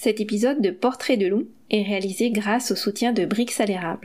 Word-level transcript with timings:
Cet 0.00 0.20
épisode 0.20 0.62
de 0.62 0.70
Portrait 0.70 1.16
de 1.16 1.26
loup 1.26 1.48
est 1.72 1.82
réalisé 1.82 2.30
grâce 2.30 2.70
au 2.70 2.76
soutien 2.76 3.12
de 3.12 3.24
Brix 3.24 3.46
à 3.58 3.96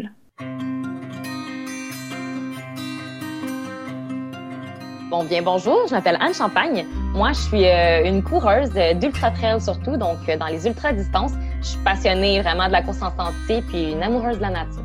Bon, 5.12 5.24
bien 5.24 5.44
bonjour, 5.44 5.86
je 5.88 5.94
m'appelle 5.94 6.18
Anne 6.20 6.34
Champagne. 6.34 6.88
Moi, 7.14 7.32
je 7.34 7.42
suis 7.42 7.68
euh, 7.68 8.06
une 8.06 8.24
coureuse 8.24 8.72
d'ultra 9.00 9.30
trail 9.30 9.62
surtout, 9.62 9.96
donc 9.96 10.18
euh, 10.28 10.36
dans 10.36 10.48
les 10.48 10.66
ultra 10.66 10.94
distances. 10.94 11.34
Je 11.62 11.68
suis 11.68 11.80
passionnée 11.84 12.42
vraiment 12.42 12.66
de 12.66 12.72
la 12.72 12.82
course 12.82 13.04
en 13.04 13.16
santé 13.16 13.62
puis 13.68 13.92
une 13.92 14.02
amoureuse 14.02 14.38
de 14.38 14.42
la 14.42 14.50
nature. 14.50 14.82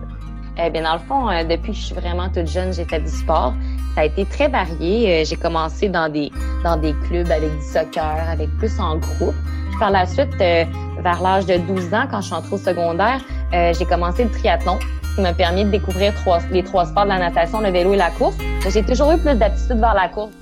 Eh 0.58 0.68
bien, 0.68 0.82
dans 0.82 0.92
le 0.92 0.98
fond, 0.98 1.30
euh, 1.30 1.42
depuis 1.42 1.72
que 1.72 1.78
je 1.78 1.84
suis 1.86 1.94
vraiment 1.94 2.28
toute 2.28 2.48
jeune, 2.48 2.74
j'ai 2.74 2.84
fait 2.84 3.00
du 3.00 3.08
sport. 3.08 3.54
Ça 3.94 4.02
a 4.02 4.04
été 4.04 4.26
très 4.26 4.48
varié. 4.48 5.24
j'ai 5.24 5.36
commencé 5.36 5.88
dans 5.88 6.12
des 6.12 6.30
dans 6.62 6.76
des 6.76 6.92
clubs 7.08 7.30
avec 7.30 7.50
du 7.50 7.64
soccer, 7.64 8.28
avec 8.28 8.50
plus 8.58 8.78
en 8.78 8.98
groupe. 8.98 9.34
Puis 9.70 9.78
par 9.78 9.90
la 9.90 10.04
suite, 10.04 10.36
vers 11.02 11.22
l'âge 11.22 11.46
de 11.46 11.56
12 11.56 11.94
ans, 11.94 12.04
quand 12.10 12.20
je 12.20 12.26
suis 12.26 12.34
entrée 12.34 12.54
au 12.54 12.58
secondaire, 12.58 13.20
j'ai 13.52 13.84
commencé 13.84 14.24
le 14.24 14.30
triathlon 14.30 14.78
qui 15.14 15.22
m'a 15.22 15.32
permis 15.32 15.64
de 15.64 15.70
découvrir 15.70 16.12
les 16.50 16.62
trois 16.62 16.86
sports 16.86 17.04
de 17.04 17.08
la 17.08 17.18
natation, 17.18 17.60
le 17.60 17.70
vélo 17.70 17.94
et 17.94 17.96
la 17.96 18.10
course. 18.10 18.36
J'ai 18.68 18.84
toujours 18.84 19.12
eu 19.12 19.18
plus 19.18 19.34
d'aptitude 19.34 19.78
vers 19.78 19.94
la 19.94 20.08
course. 20.08 20.32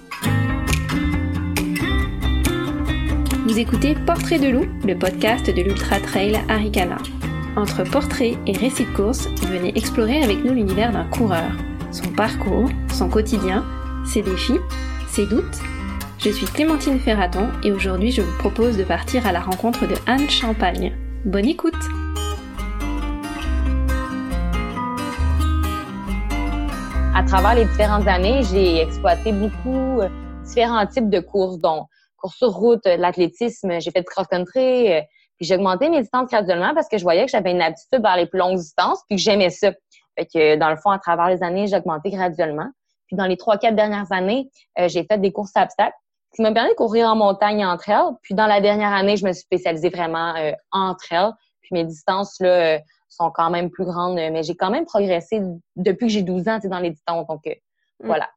Vous 3.47 3.59
écoutez 3.59 3.95
Portrait 3.95 4.39
de 4.39 4.49
loup, 4.49 4.67
le 4.85 4.95
podcast 4.99 5.47
de 5.47 5.63
l'Ultra 5.63 6.01
Trail 6.01 6.39
Arikana. 6.49 6.99
Entre 7.57 7.85
portrait 7.85 8.35
et 8.47 8.53
récit 8.53 8.85
de 8.85 8.95
course, 8.97 9.29
venez 9.49 9.73
explorer 9.77 10.23
avec 10.23 10.45
nous 10.45 10.53
l'univers 10.53 10.93
d'un 10.93 11.05
coureur, 11.05 11.51
son 11.91 12.11
parcours, 12.11 12.69
son 12.93 13.09
quotidien, 13.09 13.65
ses 14.05 14.23
défis, 14.23 14.59
ses 15.09 15.27
doutes. 15.27 15.59
Je 16.27 16.33
suis 16.33 16.47
Clémentine 16.47 16.99
Ferraton 16.99 17.53
et 17.63 17.71
aujourd'hui 17.71 18.11
je 18.11 18.21
vous 18.21 18.37
propose 18.39 18.77
de 18.77 18.83
partir 18.83 19.29
à 19.29 19.31
la 19.31 19.39
rencontre 19.39 19.87
de 19.87 19.95
Anne 20.09 20.29
Champagne. 20.29 20.93
Bonne 21.25 21.47
écoute! 21.47 21.73
à 27.15 27.23
travers 27.23 27.55
les 27.55 27.65
différentes 27.67 28.09
années, 28.09 28.43
j'ai 28.43 28.81
exploité 28.81 29.31
beaucoup 29.31 30.01
euh, 30.01 30.09
différents 30.43 30.85
types 30.89 31.09
de 31.09 31.21
courses, 31.21 31.61
dont 31.61 31.87
course 32.17 32.37
sur 32.39 32.49
route, 32.49 32.85
l'athlétisme, 32.85 33.81
j'ai 33.81 33.93
fait 33.93 34.01
de 34.01 34.07
cross-country, 34.07 34.93
euh, 34.93 35.01
puis 35.37 35.47
j'ai 35.47 35.55
augmenté 35.55 35.89
mes 35.89 36.01
distances 36.01 36.29
graduellement 36.29 36.75
parce 36.75 36.89
que 36.89 36.99
je 36.99 37.05
voyais 37.05 37.25
que 37.25 37.31
j'avais 37.31 37.53
une 37.53 37.63
aptitude 37.63 38.03
vers 38.03 38.17
les 38.17 38.27
plus 38.27 38.41
longues 38.41 38.57
distances, 38.57 39.01
puis 39.09 39.17
que 39.17 39.23
j'aimais 39.23 39.51
ça. 39.51 39.71
Fait 40.19 40.57
dans 40.57 40.71
le 40.71 40.77
fond, 40.77 40.91
à 40.91 40.99
travers 40.99 41.29
les 41.29 41.45
années, 41.45 41.69
j'ai 41.69 41.77
augmenté 41.77 42.11
graduellement. 42.11 42.69
Puis 43.07 43.17
dans 43.17 43.27
les 43.27 43.37
trois, 43.37 43.59
quatre 43.59 43.77
dernières 43.77 44.11
années, 44.11 44.51
euh, 44.81 44.89
j'ai 44.89 45.05
fait 45.05 45.19
des 45.19 45.31
courses 45.31 45.53
à 45.55 45.63
obstacles, 45.63 45.95
qui 46.37 46.43
m'a 46.43 46.53
permis 46.53 46.71
de 46.71 46.75
courir 46.75 47.09
en 47.09 47.17
montagne 47.17 47.65
entre 47.65 47.89
elles. 47.89 48.15
Puis 48.23 48.35
dans 48.35 48.47
la 48.47 48.61
dernière 48.61 48.93
année, 48.93 49.17
je 49.17 49.27
me 49.27 49.33
suis 49.33 49.43
spécialisée 49.43 49.89
vraiment 49.89 50.35
entre 50.71 51.13
elles. 51.13 51.33
Puis 51.63 51.71
mes 51.73 51.85
distances, 51.85 52.39
là, 52.41 52.79
sont 53.17 53.31
quand 53.31 53.51
même 53.51 53.71
plus 53.71 53.85
grandes, 53.85 54.15
mais 54.15 54.43
j'ai 54.43 54.55
quand 54.55 54.71
même 54.71 54.85
progressé 54.85 55.41
depuis 55.75 56.07
que 56.07 56.13
j'ai 56.13 56.23
12 56.23 56.49
ans 56.49 56.59
dans 56.65 56.79
les 56.79 56.91
distances. 56.91 57.27
Donc, 57.27 57.47
euh, 57.47 57.51
mm. 58.03 58.07
voilà. 58.07 58.31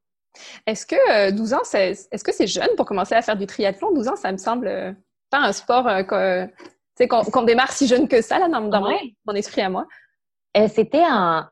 Est-ce 0.65 0.85
que 0.85 1.31
12 1.31 1.53
euh, 1.53 1.55
ans, 1.55 1.61
c'est, 1.63 1.91
est-ce 2.11 2.23
que 2.23 2.31
c'est 2.31 2.47
jeune 2.47 2.69
pour 2.77 2.85
commencer 2.85 3.15
à 3.15 3.21
faire 3.21 3.35
du 3.35 3.45
triathlon? 3.45 3.93
12 3.93 4.07
ans, 4.07 4.15
ça 4.15 4.31
me 4.31 4.37
semble 4.37 4.67
euh, 4.67 4.93
pas 5.29 5.39
un 5.39 5.51
sport 5.51 5.87
qu'on, 6.07 7.43
démarre 7.43 7.71
si 7.71 7.87
jeune 7.87 8.07
que 8.07 8.21
ça, 8.21 8.39
là, 8.39 8.47
dans, 8.47 8.61
mon, 8.61 9.35
esprit 9.35 9.61
à 9.61 9.69
moi. 9.69 9.85
C'était 10.67 11.03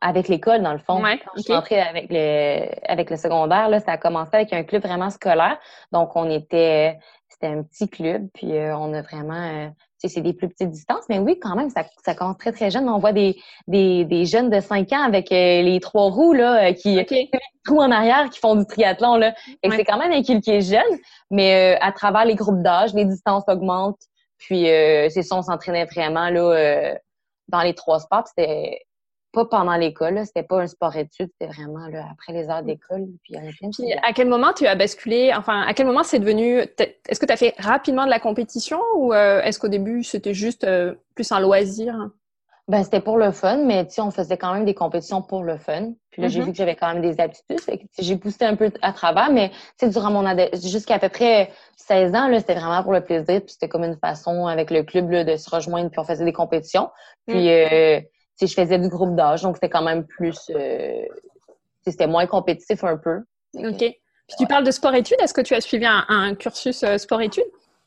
avec 0.01 0.27
l'école, 0.27 0.63
dans 0.63 0.73
le 0.73 0.79
fond. 0.79 1.01
Quand 1.01 1.17
je 1.37 1.41
suis 1.41 1.53
entrée 1.53 1.79
avec 1.79 2.07
le, 2.09 2.67
avec 2.91 3.09
le 3.09 3.15
secondaire, 3.15 3.69
là, 3.69 3.79
ça 3.79 3.93
a 3.93 3.97
commencé 3.97 4.31
avec 4.33 4.53
un 4.53 4.63
club 4.63 4.83
vraiment 4.83 5.09
scolaire. 5.09 5.57
Donc, 5.91 6.15
on 6.15 6.29
était, 6.29 6.97
c'était 7.29 7.47
un 7.47 7.63
petit 7.63 7.89
club, 7.89 8.27
puis 8.33 8.51
on 8.53 8.93
a 8.93 9.01
vraiment 9.01 9.71
c'est 10.05 10.21
des 10.21 10.33
plus 10.33 10.47
petites 10.49 10.69
distances, 10.69 11.05
mais 11.09 11.17
oui, 11.17 11.39
quand 11.39 11.55
même, 11.55 11.69
ça, 11.69 11.83
ça 12.05 12.13
commence 12.13 12.37
très, 12.37 12.51
très 12.51 12.69
jeune. 12.69 12.87
On 12.87 12.99
voit 12.99 13.13
des, 13.13 13.35
des, 13.67 14.05
des 14.05 14.25
jeunes 14.25 14.49
de 14.49 14.59
5 14.59 14.91
ans 14.93 15.01
avec 15.01 15.31
euh, 15.31 15.61
les 15.63 15.79
trois 15.79 16.09
roues, 16.09 16.33
là, 16.33 16.69
euh, 16.69 16.73
qui, 16.73 16.99
okay. 16.99 17.29
roues 17.67 17.81
en 17.81 17.91
arrière, 17.91 18.29
qui 18.29 18.39
font 18.39 18.55
du 18.55 18.65
triathlon, 18.65 19.15
là. 19.15 19.33
Et 19.63 19.71
c'est 19.71 19.83
quand 19.83 19.97
même 19.97 20.11
un 20.11 20.21
qui 20.21 20.33
est 20.33 20.61
jeune, 20.61 20.81
mais 21.31 21.75
euh, 21.75 21.77
à 21.81 21.91
travers 21.91 22.25
les 22.25 22.35
groupes 22.35 22.61
d'âge, 22.61 22.93
les 22.93 23.05
distances 23.05 23.43
augmentent. 23.47 24.01
Puis, 24.37 24.65
c'est 24.65 25.23
ça, 25.23 25.35
on 25.35 25.41
s'entraînait 25.41 25.85
vraiment, 25.85 26.29
là, 26.29 26.93
dans 27.47 27.61
les 27.61 27.73
trois 27.73 27.99
sports. 27.99 28.27
C'était 28.27 28.81
pas 29.31 29.45
pendant 29.45 29.75
l'école, 29.75 30.25
c'était 30.25 30.43
pas 30.43 30.61
un 30.61 30.67
sport 30.67 30.95
étude, 30.95 31.29
c'était 31.39 31.51
vraiment 31.51 31.87
là, 31.87 32.05
après 32.11 32.33
les 32.33 32.49
heures 32.49 32.63
d'école. 32.63 33.07
Puis, 33.23 33.35
à 34.01 34.13
quel 34.13 34.27
moment 34.27 34.53
tu 34.53 34.65
as 34.65 34.75
basculé, 34.75 35.31
enfin, 35.35 35.61
à 35.61 35.73
quel 35.73 35.85
moment 35.85 36.03
c'est 36.03 36.19
devenu, 36.19 36.59
est-ce 36.59 37.19
que 37.19 37.25
tu 37.25 37.33
as 37.33 37.37
fait 37.37 37.53
rapidement 37.57 38.05
de 38.05 38.09
la 38.09 38.19
compétition 38.19 38.79
ou 38.95 39.13
euh, 39.13 39.41
est-ce 39.41 39.59
qu'au 39.59 39.67
début 39.67 40.03
c'était 40.03 40.33
juste 40.33 40.63
euh, 40.63 40.95
plus 41.13 41.31
un 41.31 41.39
loisir? 41.39 41.93
Ben, 42.69 42.83
c'était 42.83 42.99
pour 42.99 43.17
le 43.17 43.31
fun, 43.31 43.63
mais 43.63 43.87
tu 43.87 44.01
on 44.01 44.11
faisait 44.11 44.37
quand 44.37 44.53
même 44.53 44.65
des 44.65 44.73
compétitions 44.73 45.21
pour 45.21 45.41
le 45.41 45.57
fun. 45.57 45.93
Puis 46.11 46.21
là, 46.21 46.27
j'ai 46.27 46.41
mm-hmm. 46.41 46.43
vu 46.43 46.51
que 46.51 46.57
j'avais 46.57 46.75
quand 46.75 46.93
même 46.93 47.01
des 47.01 47.17
aptitudes. 47.21 47.59
J'ai 47.97 48.17
poussé 48.17 48.43
un 48.43 48.57
peu 48.57 48.69
à 48.81 48.91
travers, 48.91 49.31
mais 49.31 49.51
tu 49.79 49.87
durant 49.87 50.11
mon 50.11 50.25
jusqu'à 50.53 50.95
à 50.95 50.99
peu 50.99 51.07
près 51.07 51.49
16 51.77 52.13
ans, 52.13 52.27
là, 52.27 52.39
c'était 52.39 52.55
vraiment 52.55 52.83
pour 52.83 52.91
le 52.91 53.01
plaisir. 53.01 53.39
Puis 53.39 53.51
c'était 53.51 53.69
comme 53.69 53.85
une 53.85 53.97
façon 53.97 54.47
avec 54.47 54.69
le 54.69 54.83
club 54.83 55.09
là, 55.11 55.23
de 55.23 55.37
se 55.37 55.49
rejoindre, 55.49 55.89
puis 55.89 55.99
on 55.99 56.03
faisait 56.03 56.25
des 56.25 56.33
compétitions. 56.33 56.89
Puis 57.25 57.45
mm. 57.45 57.47
euh, 57.47 58.01
je 58.41 58.53
faisais 58.53 58.77
du 58.77 58.89
groupe 58.89 59.15
d'âge, 59.15 59.43
donc 59.43 59.55
c'était 59.55 59.69
quand 59.69 59.83
même 59.83 60.05
plus... 60.05 60.37
Euh, 60.49 61.05
c'était 61.85 62.07
moins 62.07 62.27
compétitif 62.27 62.83
un 62.83 62.97
peu. 62.97 63.21
OK. 63.55 63.77
Puis 63.77 64.35
tu 64.37 64.45
parles 64.45 64.65
de 64.65 64.71
sport-études. 64.71 65.21
Est-ce 65.21 65.33
que 65.33 65.39
tu 65.39 65.55
as 65.55 65.61
suivi 65.61 65.85
un, 65.85 66.35
cursus 66.35 66.83
euh, 66.83 66.97
sport-études? 66.97 67.45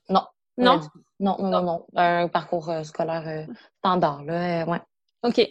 Non. 0.08 0.22
Non? 0.56 0.80
Non? 1.20 1.36
non? 1.38 1.50
Non, 1.50 1.62
non, 1.62 1.86
Un 1.94 2.28
parcours 2.28 2.70
euh, 2.70 2.82
scolaire 2.82 3.47
standard, 3.78 4.25
là, 4.25 4.64
ouais. 4.64 4.81
OK. 5.22 5.47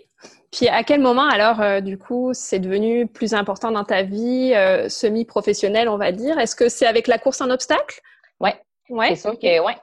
Puis 0.52 0.68
à 0.68 0.84
quel 0.84 1.00
moment 1.00 1.28
alors, 1.30 1.82
du 1.82 1.98
coup, 1.98 2.32
c'est 2.34 2.60
devenu 2.60 3.06
plus 3.06 3.36
important 3.36 3.72
dans 3.72 3.84
ta 3.84 4.02
vie 4.02 4.52
semi-professionnelle, 4.90 5.88
on 5.88 5.98
va 5.98 6.12
dire? 6.12 6.40
Est-ce 6.40 6.56
que 6.56 6.70
c'est 6.70 6.88
avec 6.88 7.08
la 7.08 7.20
course 7.20 7.40
en 7.40 7.52
obstacle? 7.52 8.02
Ouais. 8.40 8.60
Ouais. 8.90 9.10
C'est 9.10 9.30
sûr 9.30 9.40
que, 9.40 9.64
ouais. 9.64 9.78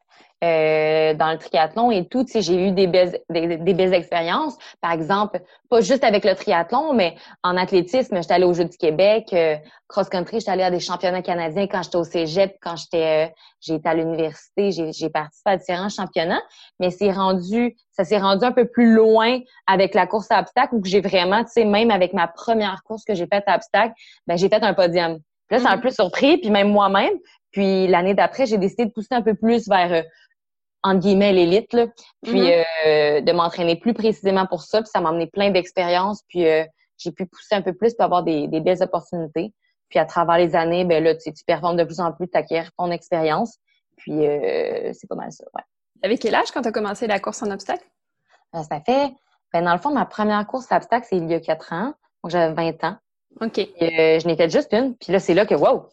Euh, 0.44 1.14
dans 1.14 1.32
le 1.32 1.38
triathlon 1.38 1.90
et 1.90 2.06
tout. 2.06 2.22
Tu 2.22 2.32
sais, 2.32 2.42
j'ai 2.42 2.68
eu 2.68 2.70
des 2.70 2.86
belles, 2.86 3.18
des, 3.30 3.72
belles 3.72 3.94
expériences. 3.94 4.54
Par 4.82 4.92
exemple, 4.92 5.40
pas 5.70 5.80
juste 5.80 6.04
avec 6.04 6.26
le 6.26 6.34
triathlon, 6.34 6.92
mais 6.92 7.16
en 7.42 7.56
athlétisme, 7.56 8.20
j'étais 8.20 8.34
allée 8.34 8.44
aux 8.44 8.52
Jeux 8.52 8.66
du 8.66 8.76
Québec. 8.76 9.28
Euh, 9.32 9.56
cross-country, 9.88 10.40
j'étais 10.40 10.50
allée 10.50 10.62
à 10.62 10.70
des 10.70 10.78
championnats 10.78 11.22
canadiens 11.22 11.66
quand 11.66 11.82
j'étais 11.82 11.96
au 11.96 12.04
cégep, 12.04 12.58
quand 12.60 12.76
j'étais, 12.76 13.30
euh, 13.70 13.74
été 13.76 13.88
à 13.88 13.94
l'université, 13.94 14.72
j'ai 14.72 15.08
participé 15.08 15.52
à 15.52 15.56
différents 15.56 15.88
championnats. 15.88 16.42
Mais 16.80 16.90
c'est 16.90 17.12
rendu, 17.12 17.74
ça 17.92 18.04
s'est 18.04 18.18
rendu 18.18 18.44
un 18.44 18.52
peu 18.52 18.66
plus 18.66 18.92
loin 18.92 19.38
avec 19.66 19.94
la 19.94 20.06
course 20.06 20.30
à 20.30 20.40
obstacles 20.40 20.74
où 20.74 20.84
j'ai 20.84 21.00
vraiment, 21.00 21.44
tu 21.44 21.52
sais, 21.52 21.64
même 21.64 21.90
avec 21.90 22.12
ma 22.12 22.28
première 22.28 22.82
course 22.82 23.04
que 23.04 23.14
j'ai 23.14 23.26
faite 23.26 23.44
à 23.46 23.56
obstacles, 23.56 23.94
ben, 24.26 24.36
j'ai 24.36 24.50
fait 24.50 24.62
un 24.62 24.74
podium. 24.74 25.18
Puis 25.48 25.56
là, 25.56 25.58
ça 25.60 25.64
m'a 25.64 25.70
un 25.70 25.76
mm-hmm. 25.78 25.80
peu 25.80 25.90
surpris, 25.90 26.36
puis 26.36 26.50
même 26.50 26.68
moi-même. 26.68 27.14
Puis 27.52 27.86
l'année 27.86 28.12
d'après, 28.12 28.44
j'ai 28.44 28.58
décidé 28.58 28.84
de 28.84 28.90
pousser 28.90 29.14
un 29.14 29.22
peu 29.22 29.34
plus 29.34 29.66
vers 29.66 30.04
entre 30.82 31.00
guillemets 31.00 31.32
l'élite 31.32 31.72
là. 31.72 31.86
Puis 32.22 32.52
euh, 32.52 33.20
de 33.20 33.32
m'entraîner 33.32 33.76
plus 33.76 33.94
précisément 33.94 34.46
pour 34.46 34.62
ça 34.62 34.80
puis 34.82 34.90
ça 34.92 35.00
m'a 35.00 35.10
amené 35.10 35.26
plein 35.26 35.50
d'expériences 35.50 36.22
puis 36.28 36.46
euh, 36.46 36.64
j'ai 36.98 37.12
pu 37.12 37.26
pousser 37.26 37.54
un 37.54 37.62
peu 37.62 37.74
plus 37.74 37.94
pour 37.94 38.04
avoir 38.04 38.22
des, 38.22 38.48
belles 38.48 38.82
opportunités. 38.82 39.52
Puis 39.88 39.98
à 39.98 40.04
travers 40.04 40.38
les 40.38 40.56
années 40.56 40.84
ben 40.84 41.02
là 41.02 41.14
tu, 41.14 41.32
tu 41.32 41.44
performes 41.44 41.76
de 41.76 41.84
plus 41.84 42.00
en 42.00 42.12
plus 42.12 42.28
tu 42.28 42.38
acquiers 42.38 42.64
ton 42.78 42.90
expérience. 42.90 43.58
Puis 43.96 44.26
euh, 44.26 44.92
c'est 44.92 45.08
pas 45.08 45.16
mal 45.16 45.32
ça 45.32 45.44
ouais. 45.54 45.62
Avec 46.02 46.20
quel 46.20 46.34
âge 46.34 46.50
quand 46.52 46.62
tu 46.62 46.68
as 46.68 46.72
commencé 46.72 47.06
la 47.06 47.20
course 47.20 47.42
en 47.42 47.50
obstacle? 47.50 47.86
Ça 48.52 48.80
fait 48.80 49.12
ben 49.52 49.62
dans 49.62 49.72
le 49.72 49.78
fond 49.78 49.92
ma 49.92 50.06
première 50.06 50.46
course 50.46 50.70
à 50.70 50.76
obstacle 50.76 51.06
c'est 51.08 51.16
il 51.16 51.30
y 51.30 51.34
a 51.34 51.40
quatre 51.40 51.72
ans. 51.72 51.94
Donc 52.22 52.30
j'avais 52.30 52.54
20 52.54 52.84
ans. 52.84 52.96
Ok. 53.40 53.56
Je 53.56 54.26
n'ai 54.26 54.36
fait 54.36 54.50
juste 54.50 54.72
une. 54.72 54.96
Puis 54.96 55.12
là 55.12 55.20
c'est 55.20 55.34
là 55.34 55.46
que 55.46 55.54
wow! 55.54 55.88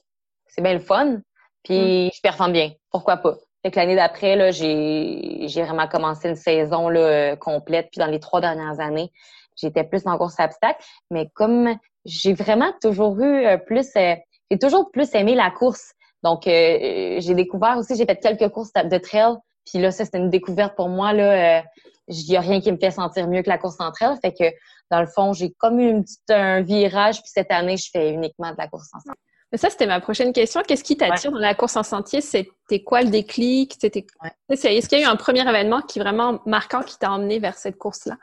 C'est 0.47 0.61
bien 0.61 0.73
le 0.73 0.79
fun. 0.79 1.19
Puis 1.63 2.07
mm. 2.07 2.11
je 2.13 2.21
performe 2.21 2.53
bien. 2.53 2.71
Pourquoi 2.91 3.17
pas? 3.17 3.37
Fait 3.63 3.71
que 3.71 3.79
l'année 3.79 3.95
d'après, 3.95 4.35
là, 4.35 4.51
j'ai, 4.51 5.47
j'ai 5.47 5.63
vraiment 5.63 5.87
commencé 5.87 6.27
une 6.27 6.35
saison 6.35 6.89
là, 6.89 6.99
euh, 6.99 7.35
complète. 7.37 7.87
Puis 7.91 7.99
dans 7.99 8.07
les 8.07 8.19
trois 8.19 8.41
dernières 8.41 8.81
années, 8.81 9.09
j'étais 9.55 9.85
plus 9.85 10.05
en 10.05 10.17
course 10.17 10.35
obstacle. 10.37 10.83
Mais 11.09 11.29
comme 11.33 11.73
j'ai 12.03 12.33
vraiment 12.33 12.73
toujours 12.81 13.17
eu 13.21 13.45
euh, 13.45 13.57
plus, 13.57 13.87
euh, 13.95 14.15
j'ai 14.51 14.59
toujours 14.59 14.91
plus 14.91 15.15
aimé 15.15 15.33
la 15.33 15.49
course. 15.49 15.93
Donc, 16.23 16.43
j'ai 16.45 17.33
découvert 17.35 17.77
aussi, 17.77 17.97
j'ai 17.97 18.05
fait 18.05 18.15
quelques 18.15 18.47
courses 18.47 18.71
de 18.71 18.97
trail. 18.97 19.35
Puis 19.65 19.81
là, 19.81 19.91
ça, 19.91 20.05
c'était 20.05 20.19
une 20.19 20.29
découverte 20.29 20.73
pour 20.73 20.87
moi. 20.87 21.11
Là, 21.11 21.63
il 22.07 22.29
n'y 22.29 22.37
a 22.37 22.39
rien 22.39 22.61
qui 22.61 22.71
me 22.71 22.77
fait 22.77 22.91
sentir 22.91 23.27
mieux 23.27 23.41
que 23.41 23.49
la 23.49 23.57
course 23.57 23.75
en 23.79 23.91
trail. 23.91 24.15
Fait 24.21 24.31
que, 24.31 24.45
dans 24.89 25.01
le 25.01 25.07
fond, 25.07 25.33
j'ai 25.33 25.51
comme 25.51 25.81
eu 25.81 25.89
une 25.89 26.03
petite, 26.03 26.29
un 26.29 26.61
virage. 26.61 27.21
Puis 27.21 27.31
cette 27.33 27.51
année, 27.51 27.75
je 27.75 27.89
fais 27.91 28.11
uniquement 28.11 28.51
de 28.51 28.55
la 28.57 28.69
course 28.69 28.87
en 28.93 28.99
trail. 28.99 29.17
Ça, 29.55 29.69
c'était 29.69 29.85
ma 29.85 29.99
prochaine 29.99 30.33
question. 30.33 30.61
Qu'est-ce 30.67 30.83
qui 30.83 30.97
t'attire 30.97 31.31
dans 31.31 31.37
la 31.37 31.53
course 31.53 31.75
en 31.75 31.83
sentier? 31.83 32.21
C'était 32.21 32.83
quoi 32.83 33.01
le 33.01 33.09
déclic? 33.09 33.77
Est-ce 33.83 34.87
qu'il 34.87 34.99
y 34.99 35.03
a 35.03 35.05
eu 35.05 35.09
un 35.09 35.15
premier 35.15 35.47
événement 35.47 35.81
qui 35.81 35.99
est 35.99 36.01
vraiment 36.01 36.39
marquant 36.45 36.81
qui 36.81 36.97
t'a 36.97 37.11
emmené 37.11 37.39
vers 37.39 37.55
cette 37.55 37.77
course-là? 37.77 38.15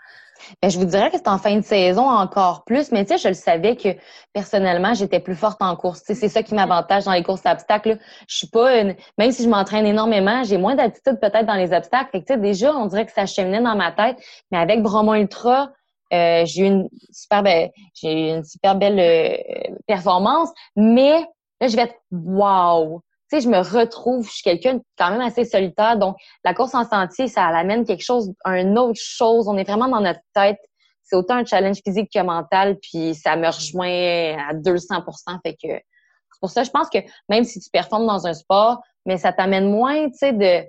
Ben, 0.63 0.71
je 0.71 0.79
vous 0.79 0.85
dirais 0.87 1.11
que 1.11 1.17
c'est 1.17 1.29
en 1.29 1.39
fin 1.39 1.57
de 1.57 1.65
saison 1.65 2.09
encore 2.09 2.65
plus, 2.65 2.93
mais 2.93 3.05
tu 3.05 3.13
sais, 3.13 3.19
je 3.19 3.29
le 3.29 3.35
savais 3.35 3.77
que 3.77 3.91
personnellement, 4.33 4.95
j'étais 4.95 5.21
plus 5.21 5.35
forte 5.35 5.61
en 5.61 5.77
course. 5.77 6.03
c'est 6.05 6.29
ça 6.29 6.43
qui 6.43 6.55
m'avantage 6.55 7.05
dans 7.05 7.13
les 7.13 7.23
courses 7.23 7.45
à 7.45 7.53
obstacles. 7.53 7.99
Je 8.27 8.37
suis 8.37 8.47
pas 8.47 8.79
une... 8.79 8.97
même 9.19 9.33
si 9.33 9.45
je 9.45 9.49
m'entraîne 9.49 9.87
énormément, 9.87 10.43
j'ai 10.45 10.59
moins 10.59 10.75
d'attitude 10.75 11.21
peut-être 11.21 11.47
dans 11.47 11.55
les 11.55 11.73
obstacles. 11.73 12.11
Fait 12.13 12.23
que, 12.23 12.35
déjà, 12.35 12.75
on 12.75 12.87
dirait 12.87 13.07
que 13.07 13.13
ça 13.13 13.27
cheminait 13.27 13.63
dans 13.63 13.77
ma 13.77 13.93
tête. 13.93 14.17
Mais 14.51 14.59
avec 14.59 14.83
Bromont 14.83 15.15
Ultra, 15.15 15.71
euh, 16.13 16.45
j'ai 16.45 16.63
eu 16.63 16.67
une 16.67 16.89
super 17.11 17.43
belle, 17.43 17.71
j'ai 17.95 18.31
une 18.31 18.45
super 18.45 18.77
belle 18.77 18.99
euh, 18.99 19.75
performance. 19.87 20.51
Mais 20.77 21.25
là, 21.61 21.69
je 21.69 21.77
vais 21.77 21.83
être 21.83 21.97
wow! 22.11 23.03
tu 23.31 23.37
sais, 23.37 23.45
je 23.45 23.49
me 23.49 23.59
retrouve, 23.59 24.27
je 24.27 24.33
suis 24.33 24.43
quelqu'un 24.43 24.81
quand 24.99 25.11
même 25.13 25.21
assez 25.21 25.45
solitaire, 25.45 25.97
donc 25.97 26.17
la 26.45 26.53
course 26.53 26.75
en 26.75 26.85
sentier, 26.85 27.29
ça 27.29 27.47
amène 27.47 27.85
quelque 27.85 28.03
chose, 28.03 28.33
une 28.45 28.77
autre 28.77 29.01
chose. 29.01 29.47
On 29.47 29.57
est 29.57 29.63
vraiment 29.63 29.89
dans 29.89 30.01
notre 30.01 30.21
tête. 30.35 30.59
C'est 31.05 31.15
autant 31.15 31.37
un 31.37 31.45
challenge 31.45 31.79
physique 31.85 32.11
que 32.13 32.21
mental, 32.21 32.77
puis 32.83 33.15
ça 33.15 33.37
me 33.37 33.47
rejoint 33.47 34.37
à 34.49 34.55
200 34.55 35.05
Fait 35.45 35.55
que 35.55 35.69
c'est 35.69 36.41
pour 36.41 36.51
ça, 36.51 36.65
je 36.65 36.71
pense 36.71 36.89
que 36.89 36.99
même 37.29 37.45
si 37.45 37.61
tu 37.61 37.71
performes 37.71 38.07
dans 38.07 38.27
un 38.27 38.35
sport, 38.35 38.81
mais 39.07 39.17
ça 39.17 39.33
t'amène 39.33 39.71
moins, 39.71 40.09
tu 40.09 40.17
sais, 40.17 40.33
de... 40.33 40.65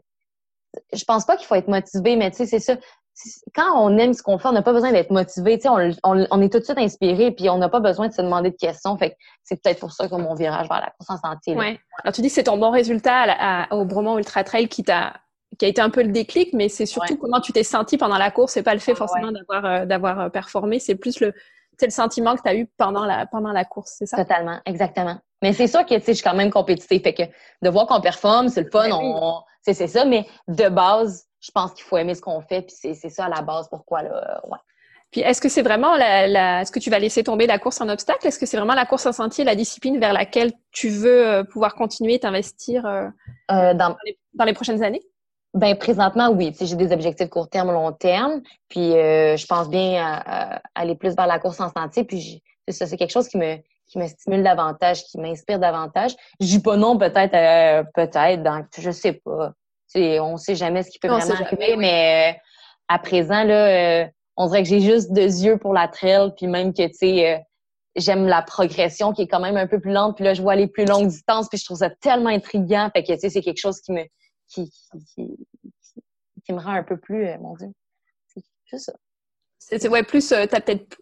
Je 0.94 1.04
pense 1.04 1.26
pas 1.26 1.38
qu'il 1.38 1.48
faut 1.48 1.56
être 1.56 1.68
motivé, 1.68 2.16
mais 2.16 2.32
tu 2.32 2.38
sais, 2.38 2.46
c'est 2.46 2.60
ça 2.60 2.76
quand 3.54 3.78
on 3.78 3.98
aime 3.98 4.13
ce 4.13 4.24
qu'on 4.24 4.38
fait, 4.38 4.48
on 4.48 4.54
n'a 4.54 4.62
pas 4.62 4.74
besoin 4.74 4.92
d'être 4.92 5.12
motivé. 5.12 5.60
On, 5.66 5.92
on, 6.04 6.25
on, 6.30 6.42
est 6.42 6.52
tout 6.52 6.60
de 6.60 6.63
suite 6.63 6.78
inspiré, 6.78 7.31
puis 7.31 7.50
on 7.50 7.58
n'a 7.58 7.69
pas 7.69 7.80
besoin 7.80 8.08
de 8.08 8.13
se 8.13 8.22
demander 8.22 8.52
de 8.52 8.56
questions. 8.56 8.98
Fait 8.98 9.18
c'est 9.44 9.62
peut-être 9.62 9.80
pour 9.80 9.92
ça 9.92 10.08
que 10.08 10.16
mon 10.16 10.34
virage 10.34 10.68
vers 10.68 10.81
la 10.81 10.92
course 10.98 11.10
en 11.10 11.18
sentier. 11.18 11.56
Ouais. 11.56 11.80
Alors 12.04 12.13
tu 12.13 12.22
dis 12.22 12.30
que 12.30 12.34
c'est 12.34 12.44
ton 12.44 12.58
bon 12.58 12.72
résultat 12.72 13.68
au 13.72 13.86
Bromont 13.86 14.18
Ultra 14.18 14.44
Trail 14.44 14.68
qui 14.68 14.84
t'a 14.84 15.13
qui 15.60 15.66
a 15.66 15.68
été 15.68 15.81
un 15.81 15.90
peu 15.90 16.02
le 16.02 16.12
déclic, 16.12 16.54
mais 16.54 16.69
c'est 16.69 16.86
surtout 16.86 17.18
comment 17.18 17.42
tu 17.42 17.52
t'es 17.52 17.63
senti 17.63 17.98
pendant 17.98 18.18
la 18.18 18.31
course. 18.31 18.54
C'est 18.54 18.63
pas 18.63 18.74
le 18.74 18.80
fait 18.80 18.96
forcément 18.96 19.31
d'avoir 19.31 19.66
euh, 19.66 19.86
d'avoir 19.86 20.19
euh, 20.19 20.30
performé, 20.30 20.80
c'est 20.80 20.96
plus 20.96 21.19
le 21.19 21.34
c'est 21.78 21.88
le 21.88 21.92
sentiment 21.92 22.36
que 22.36 22.42
tu 22.42 22.50
as 22.50 22.56
eu 22.56 22.68
pendant 22.78 23.06
la 23.06 23.25
pendant 23.25 23.52
la 23.52 23.66
course, 23.66 23.96
c'est 23.98 24.06
ça? 24.06 24.18
Totalement, 24.18 24.60
exactement. 24.66 25.18
Mais 25.42 25.54
c'est 25.54 25.68
sûr 25.68 25.86
que 25.86 25.96
tu 25.96 26.02
sais, 26.02 26.13
je 26.13 26.18
suis 26.18 26.24
quand 26.24 26.36
même 26.36 26.52
compétitive, 26.52 27.02
fait 27.02 27.13
que 27.13 27.24
de 27.62 27.69
voir 27.69 27.88
qu'on 27.88 28.00
performe, 28.00 28.50
c'est 28.50 28.62
le 28.62 28.69
fun, 28.69 28.90
ben 28.90 29.00
on, 29.02 29.42
c'est 29.62 29.88
ça. 29.88 30.06
Mais 30.06 30.28
de 30.48 30.69
base, 30.69 31.25
je 31.42 31.52
pense 31.52 31.74
qu'il 31.74 31.84
faut 31.84 31.98
aimer 31.98 32.16
ce 32.16 32.22
qu'on 32.22 32.42
fait, 32.42 32.62
puis 32.62 32.76
c'est 32.76 33.10
ça 33.10 33.26
à 33.26 33.30
la 33.30 33.42
base 33.42 33.68
pourquoi 33.70 34.04
là, 34.04 34.42
ouais. 34.48 34.60
Puis 35.12 35.22
est-ce 35.22 35.42
que 35.42 35.50
c'est 35.50 35.62
vraiment 35.62 35.98
la, 35.98 36.26
la 36.26 36.62
est-ce 36.62 36.72
que 36.72 36.80
tu 36.80 36.90
vas 36.90 36.98
laisser 36.98 37.24
tomber 37.24 37.46
la 37.46 37.60
course 37.60 37.82
en 37.82 37.90
obstacle? 37.90 38.26
Est-ce 38.26 38.40
que 38.40 38.46
c'est 38.46 38.56
vraiment 38.56 38.74
la 38.74 38.86
course 38.86 39.06
en 39.06 39.12
sentier, 39.12 39.44
la 39.44 39.56
discipline 39.56 40.00
vers 40.00 40.14
laquelle 40.14 40.54
tu 40.72 40.88
veux 40.88 41.28
euh, 41.28 41.44
pouvoir 41.44 41.76
continuer 41.76 42.18
t'investir 42.18 42.86
euh, 42.86 43.08
euh, 43.52 43.74
dans, 43.74 43.98
dans, 44.34 44.46
les, 44.46 44.54
prochaines 44.54 44.82
années? 44.84 45.02
Ben 45.54 45.76
présentement 45.78 46.30
oui, 46.30 46.56
j'ai 46.62 46.78
des 46.78 46.94
objectifs 46.94 47.28
court 47.28 47.50
terme, 47.50 47.74
long 47.74 47.92
terme, 47.92 48.42
puis 48.70 48.92
je 48.92 49.46
pense 49.48 49.70
bien 49.70 50.02
à, 50.02 50.62
aller 50.76 50.96
plus 50.96 51.14
vers 51.14 51.28
la 51.28 51.40
course 51.40 51.60
en 51.60 51.70
sentier, 51.70 52.06
puis 52.06 52.42
ça, 52.70 52.86
c'est 52.86 52.96
quelque 52.96 53.12
chose 53.12 53.28
qui 53.28 53.38
me 53.38 53.58
qui 53.88 54.00
me 54.00 54.08
stimule 54.08 54.42
davantage, 54.42 55.04
qui 55.04 55.18
m'inspire 55.18 55.60
davantage. 55.60 56.16
Je 56.40 56.46
dis 56.46 56.62
pas 56.62 56.78
non 56.78 56.98
peut-être 56.98 57.34
peut-être 57.92 58.44
dans 58.44 58.66
je 58.78 58.92
sais 58.92 59.12
pas 59.12 59.52
on 59.96 60.38
sait 60.38 60.56
jamais 60.56 60.84
ce 60.84 60.92
qui 60.92 61.00
peut 61.00 61.08
vraiment 61.08 61.34
arriver, 61.34 61.76
mais 61.78 62.34
euh, 62.34 62.40
à 62.88 63.00
présent, 63.00 63.44
là, 63.44 64.04
euh, 64.04 64.08
on 64.38 64.48
dirait 64.48 64.64
que 64.64 64.70
j'ai 64.70 64.82
juste 64.82 65.12
deux 65.12 65.44
yeux 65.44 65.58
pour 65.58 65.74
la 65.74 65.88
trail, 65.88 66.32
puis 66.36 66.48
même 66.48 66.74
que, 66.74 66.88
tu 66.88 66.94
sais, 66.94 67.34
euh, 67.34 67.40
j'aime 67.96 68.26
la 68.26 68.42
progression 68.42 69.14
qui 69.14 69.24
est 69.24 69.28
quand 69.28 69.40
même 69.40 69.58
un 69.58 69.68
peu 69.68 69.80
plus 69.80 69.92
lente, 69.92 70.16
puis 70.16 70.26
là, 70.26 70.34
je 70.34 70.42
vois 70.42 70.56
les 70.56 70.68
plus 70.68 70.86
longues 70.86 71.08
distances, 71.08 71.48
puis 71.50 71.58
je 71.58 71.66
trouve 71.66 71.78
ça 71.78 71.90
tellement 71.90 72.30
intriguant, 72.30 72.90
fait 72.94 73.04
que, 73.04 73.14
tu 73.14 73.20
sais, 73.20 73.30
c'est 73.30 73.42
quelque 73.42 73.60
chose 73.60 73.82
qui 73.82 73.92
me, 73.92 74.04
qui, 74.48 74.72
qui, 75.14 75.28
qui, 76.46 76.54
me 76.54 76.60
rend 76.60 76.74
un 76.74 76.84
peu 76.84 76.98
plus, 76.98 77.28
mon 77.40 77.56
Dieu, 77.56 77.68
c'est 78.28 78.44
juste 78.66 78.86
ça. 78.86 78.94
C'est 79.72 79.88
ouais, 79.88 80.04
plus, 80.04 80.32
euh, 80.32 80.46
peut-être, 80.48 80.98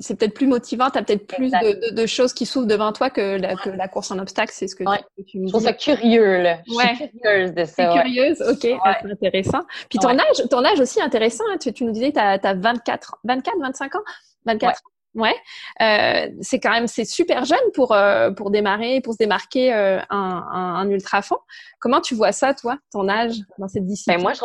c'est 0.00 0.16
peut-être 0.16 0.34
plus 0.34 0.46
motivant, 0.46 0.88
tu 0.90 0.98
as 0.98 1.02
peut-être 1.02 1.26
plus 1.26 1.50
de, 1.50 1.94
de, 1.94 2.06
choses 2.06 2.32
qui 2.32 2.46
s'ouvrent 2.46 2.66
devant 2.66 2.92
toi 2.92 3.10
que 3.10 3.38
la, 3.40 3.56
que 3.56 3.70
la 3.70 3.88
course 3.88 4.10
en 4.12 4.18
obstacle, 4.18 4.52
c'est 4.54 4.68
ce 4.68 4.76
que, 4.76 4.84
tu, 5.26 5.38
me 5.38 5.44
dis. 5.44 5.48
Je 5.48 5.52
trouve 5.52 5.64
ça 5.64 5.72
curieux, 5.72 6.42
là. 6.42 6.58
Je 6.66 6.72
suis 6.72 7.10
curieuse 7.20 7.54
de 7.54 7.64
ça. 7.64 7.92
curieuse, 7.92 8.40
ok, 8.40 8.78
ah, 8.84 8.98
c'est 9.02 9.10
intéressant. 9.10 9.62
Puis 9.88 9.98
ton 9.98 10.10
âge, 10.10 10.48
ton 10.48 10.64
âge 10.64 10.78
aussi 10.78 11.00
intéressant, 11.02 11.44
hein. 11.52 11.56
tu, 11.60 11.72
tu, 11.72 11.84
nous 11.84 11.92
disais, 11.92 12.12
tu 12.12 12.20
as, 12.20 12.54
24, 12.54 13.16
24, 13.24 13.56
25 13.60 13.94
ans? 13.96 13.98
24 14.46 14.80
Ouais, 15.14 15.34
euh, 15.80 16.28
c'est 16.40 16.58
quand 16.58 16.72
même 16.72 16.88
c'est 16.88 17.04
super 17.04 17.44
jeune 17.44 17.70
pour 17.72 17.92
euh, 17.92 18.32
pour 18.32 18.50
démarrer, 18.50 19.00
pour 19.00 19.12
se 19.12 19.18
démarquer 19.18 19.72
euh, 19.72 20.00
un, 20.10 20.44
un, 20.52 20.74
un 20.74 20.90
ultra 20.90 21.22
fond. 21.22 21.38
Comment 21.78 22.00
tu 22.00 22.16
vois 22.16 22.32
ça, 22.32 22.52
toi, 22.52 22.78
ton 22.90 23.08
âge 23.08 23.36
dans 23.58 23.68
cette 23.68 23.86
discipline? 23.86 24.16
ben 24.16 24.22
moi, 24.22 24.32
je, 24.32 24.40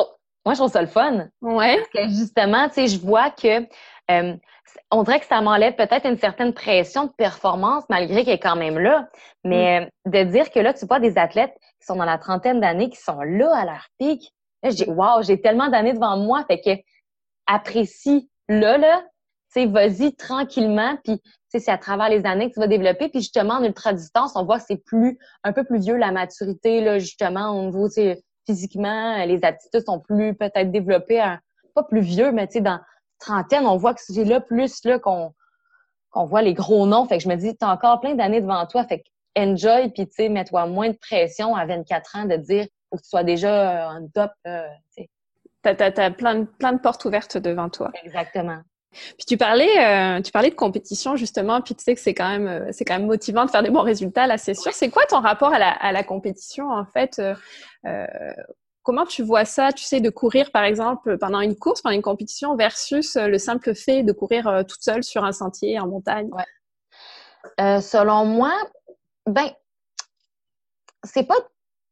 moi, 0.46 0.54
je 0.54 0.60
trouve 0.60 0.72
ça 0.72 0.82
le 0.82 0.88
fun. 0.88 1.28
Ouais. 1.42 1.78
Parce 1.78 1.90
que 1.90 2.10
justement, 2.10 2.68
tu 2.68 2.76
sais, 2.76 2.88
je 2.88 3.00
vois 3.00 3.30
que 3.30 3.62
euh, 4.12 4.36
on 4.92 5.04
dirait 5.04 5.20
que 5.20 5.26
ça 5.26 5.42
m'enlève 5.42 5.76
peut-être 5.76 6.06
une 6.06 6.18
certaine 6.18 6.54
pression 6.54 7.06
de 7.06 7.12
performance, 7.12 7.84
malgré 7.90 8.24
qu'elle 8.24 8.36
est 8.36 8.40
quand 8.40 8.56
même 8.56 8.80
là. 8.80 9.08
Mais 9.44 9.90
mm. 10.06 10.12
de 10.12 10.24
dire 10.24 10.52
que 10.52 10.60
là, 10.60 10.74
tu 10.74 10.86
vois 10.86 11.00
des 11.00 11.18
athlètes 11.18 11.54
qui 11.80 11.86
sont 11.86 11.96
dans 11.96 12.06
la 12.06 12.18
trentaine 12.18 12.60
d'années, 12.60 12.90
qui 12.90 13.00
sont 13.00 13.22
là 13.22 13.56
à 13.56 13.66
leur 13.66 13.88
pic, 14.00 14.34
là, 14.64 14.70
je 14.70 14.76
dis, 14.78 14.90
waouh, 14.90 15.24
j'ai 15.24 15.42
tellement 15.42 15.70
d'années 15.70 15.94
devant 15.94 16.18
moi, 16.18 16.44
fait 16.48 16.62
que 16.62 16.72
apprécie 17.46 18.30
là, 18.48 18.78
là, 18.78 19.04
tu 19.54 19.62
sais, 19.62 19.66
vas-y 19.66 20.16
tranquillement, 20.16 20.98
puis 21.04 21.20
c'est 21.48 21.68
à 21.70 21.78
travers 21.78 22.10
les 22.10 22.26
années 22.26 22.50
que 22.50 22.54
tu 22.54 22.60
vas 22.60 22.68
développer. 22.68 23.10
Puis 23.10 23.22
justement, 23.22 23.56
en 23.56 23.64
ultra-distance, 23.64 24.34
on 24.36 24.46
voit 24.46 24.60
que 24.60 24.66
c'est 24.68 24.84
plus, 24.84 25.18
un 25.44 25.54
peu 25.54 25.64
plus 25.64 25.80
vieux 25.80 25.96
la 25.96 26.12
maturité, 26.12 26.82
là, 26.82 27.00
justement, 27.00 27.50
au 27.60 27.66
niveau, 27.66 27.88
physiquement, 28.50 29.20
euh, 29.20 29.26
les 29.26 29.44
aptitudes 29.44 29.86
sont 29.86 30.00
plus 30.00 30.34
peut-être 30.34 30.72
développées, 30.72 31.24
pas 31.76 31.84
plus 31.84 32.02
vieux, 32.02 32.32
mais 32.32 32.48
tu 32.48 32.54
sais, 32.54 32.62
dans 32.62 32.80
trentaine, 33.20 33.68
on 33.68 33.78
voit 33.78 33.94
que 33.94 34.02
c'est 34.04 34.24
là 34.24 34.40
plus 34.40 34.84
là 34.86 34.98
qu'on 34.98 35.34
qu'on 36.12 36.26
voit 36.26 36.42
les 36.42 36.56
gros 36.56 36.88
noms. 36.88 37.06
Fait 37.06 37.20
que 37.20 37.24
je 37.24 37.30
me 37.30 37.36
dis, 37.36 37.56
tu 37.56 37.64
as 37.64 37.70
encore 37.70 38.00
plein 38.00 38.16
d'années 38.16 38.42
devant 38.42 38.66
toi. 38.66 38.84
Fait 38.86 39.02
que 39.02 39.08
enjoy, 39.38 39.90
puis 39.90 40.08
tu 40.08 40.16
sais, 40.16 40.30
mets-toi 40.30 40.66
moins 40.66 40.90
de 40.90 40.98
pression 40.98 41.56
à 41.56 41.68
24 41.68 42.16
ans 42.16 42.26
de 42.26 42.36
dire 42.36 42.66
faut 42.90 42.98
que 42.98 43.04
tu 43.04 43.10
sois 43.10 43.24
déjà 43.24 43.92
en 43.92 44.08
top. 44.08 44.32
Euh, 44.48 44.68
T'as 45.62 45.76
as, 45.98 46.12
plein, 46.12 46.46
plein 46.46 46.74
de 46.74 46.80
portes 46.80 47.04
ouvertes 47.04 47.38
devant 47.38 47.70
toi. 47.70 47.92
Exactement. 48.04 48.62
Puis 48.92 49.26
tu 49.28 49.38
parlais, 49.38 49.70
euh, 49.78 50.22
tu 50.22 50.32
parlais 50.32 50.50
de 50.50 50.56
compétition 50.56 51.16
justement, 51.16 51.62
puis 51.62 51.76
tu 51.76 51.84
sais 51.84 51.94
que 51.94 52.02
c'est 52.02 52.14
quand 52.14 52.30
même, 52.30 52.48
euh, 52.48 52.70
c'est 52.72 52.86
quand 52.86 52.98
même 52.98 53.06
motivant 53.06 53.46
de 53.46 53.52
faire 53.52 53.64
des 53.64 53.70
bons 53.70 53.84
résultats 53.84 54.28
là, 54.28 54.38
c'est 54.38 54.56
sûr. 54.56 54.74
C'est 54.74 54.90
quoi 54.90 55.06
ton 55.06 55.20
rapport 55.20 55.54
à 55.54 55.60
la, 55.60 55.70
à 55.70 55.92
la 55.92 56.04
compétition 56.04 56.70
en 56.70 56.86
fait 56.86 57.20
euh, 57.86 58.06
Comment 58.82 59.06
tu 59.06 59.22
vois 59.22 59.46
ça, 59.46 59.72
tu 59.72 59.84
sais, 59.84 60.02
de 60.02 60.10
courir 60.10 60.52
par 60.52 60.64
exemple 60.64 61.18
pendant 61.20 61.42
une 61.42 61.56
course, 61.56 61.82
pendant 61.82 61.96
une 61.96 62.02
compétition, 62.02 62.56
versus 62.56 63.16
le 63.18 63.38
simple 63.38 63.76
fait 63.76 64.02
de 64.02 64.12
courir 64.12 64.64
toute 64.68 64.82
seule 64.82 65.04
sur 65.04 65.24
un 65.26 65.32
sentier 65.32 65.80
en 65.80 65.88
montagne? 65.88 66.30
Ouais. 66.32 67.82
Selon 67.82 68.26
moi, 68.26 68.54
ben, 69.28 69.52
c'est 71.04 71.28
pas 71.28 71.36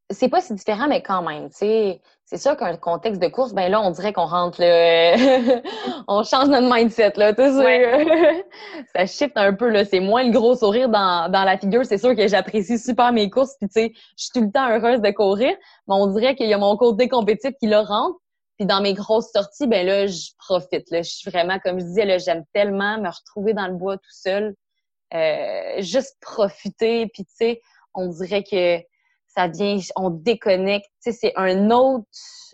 c'est 0.09 0.29
pas 0.29 0.39
si 0.39 0.53
différent, 0.53 0.87
mais 0.87 1.01
quand 1.01 1.21
même, 1.21 1.49
tu 1.49 1.57
sais, 1.57 2.01
c'est 2.23 2.37
sûr 2.37 2.55
qu'un 2.55 2.77
contexte 2.77 3.21
de 3.21 3.27
course, 3.27 3.53
ben 3.53 3.69
là, 3.69 3.81
on 3.81 3.91
dirait 3.91 4.13
qu'on 4.13 4.25
rentre 4.25 4.61
là, 4.61 5.15
on 6.07 6.23
change 6.23 6.47
notre 6.47 6.73
mindset, 6.73 7.13
là, 7.17 7.33
tu 7.33 7.41
sais, 7.41 8.45
ça 8.95 9.05
shift 9.05 9.35
un 9.35 9.53
peu, 9.53 9.69
là, 9.69 9.83
c'est 9.83 9.99
moins 9.99 10.23
le 10.23 10.31
gros 10.31 10.55
sourire 10.55 10.87
dans, 10.87 11.29
dans 11.29 11.43
la 11.43 11.57
figure, 11.57 11.85
c'est 11.85 11.97
sûr 11.97 12.15
que 12.15 12.27
j'apprécie 12.27 12.79
super 12.79 13.11
mes 13.11 13.29
courses, 13.29 13.55
puis 13.59 13.67
tu 13.67 13.81
sais, 13.81 13.91
je 14.17 14.23
suis 14.23 14.31
tout 14.33 14.41
le 14.41 14.51
temps 14.51 14.69
heureuse 14.69 15.01
de 15.01 15.11
courir, 15.11 15.53
mais 15.87 15.95
on 15.95 16.07
dirait 16.07 16.35
qu'il 16.35 16.47
y 16.47 16.53
a 16.53 16.57
mon 16.57 16.77
côté 16.77 17.09
compétitif 17.09 17.51
qui 17.59 17.67
le 17.67 17.79
rentre, 17.79 18.17
puis 18.57 18.65
dans 18.65 18.81
mes 18.81 18.93
grosses 18.93 19.31
sorties, 19.33 19.67
ben 19.67 19.85
là, 19.85 20.07
je 20.07 20.29
profite, 20.37 20.89
là, 20.89 21.01
je 21.01 21.09
suis 21.09 21.29
vraiment, 21.29 21.59
comme 21.59 21.79
je 21.79 21.85
disais, 21.85 22.05
là, 22.05 22.17
j'aime 22.17 22.45
tellement 22.53 22.97
me 22.97 23.09
retrouver 23.09 23.53
dans 23.53 23.67
le 23.67 23.75
bois 23.75 23.97
tout 23.97 24.03
seul, 24.09 24.55
euh, 25.13 25.81
juste 25.81 26.15
profiter, 26.21 27.07
puis 27.07 27.25
tu 27.25 27.33
sais, 27.35 27.61
on 27.93 28.07
dirait 28.07 28.43
que 28.43 28.81
ça 29.37 29.47
vient, 29.47 29.77
on 29.95 30.09
déconnecte. 30.09 30.87
C'est 30.99 31.33
un 31.35 31.69
autre 31.69 32.05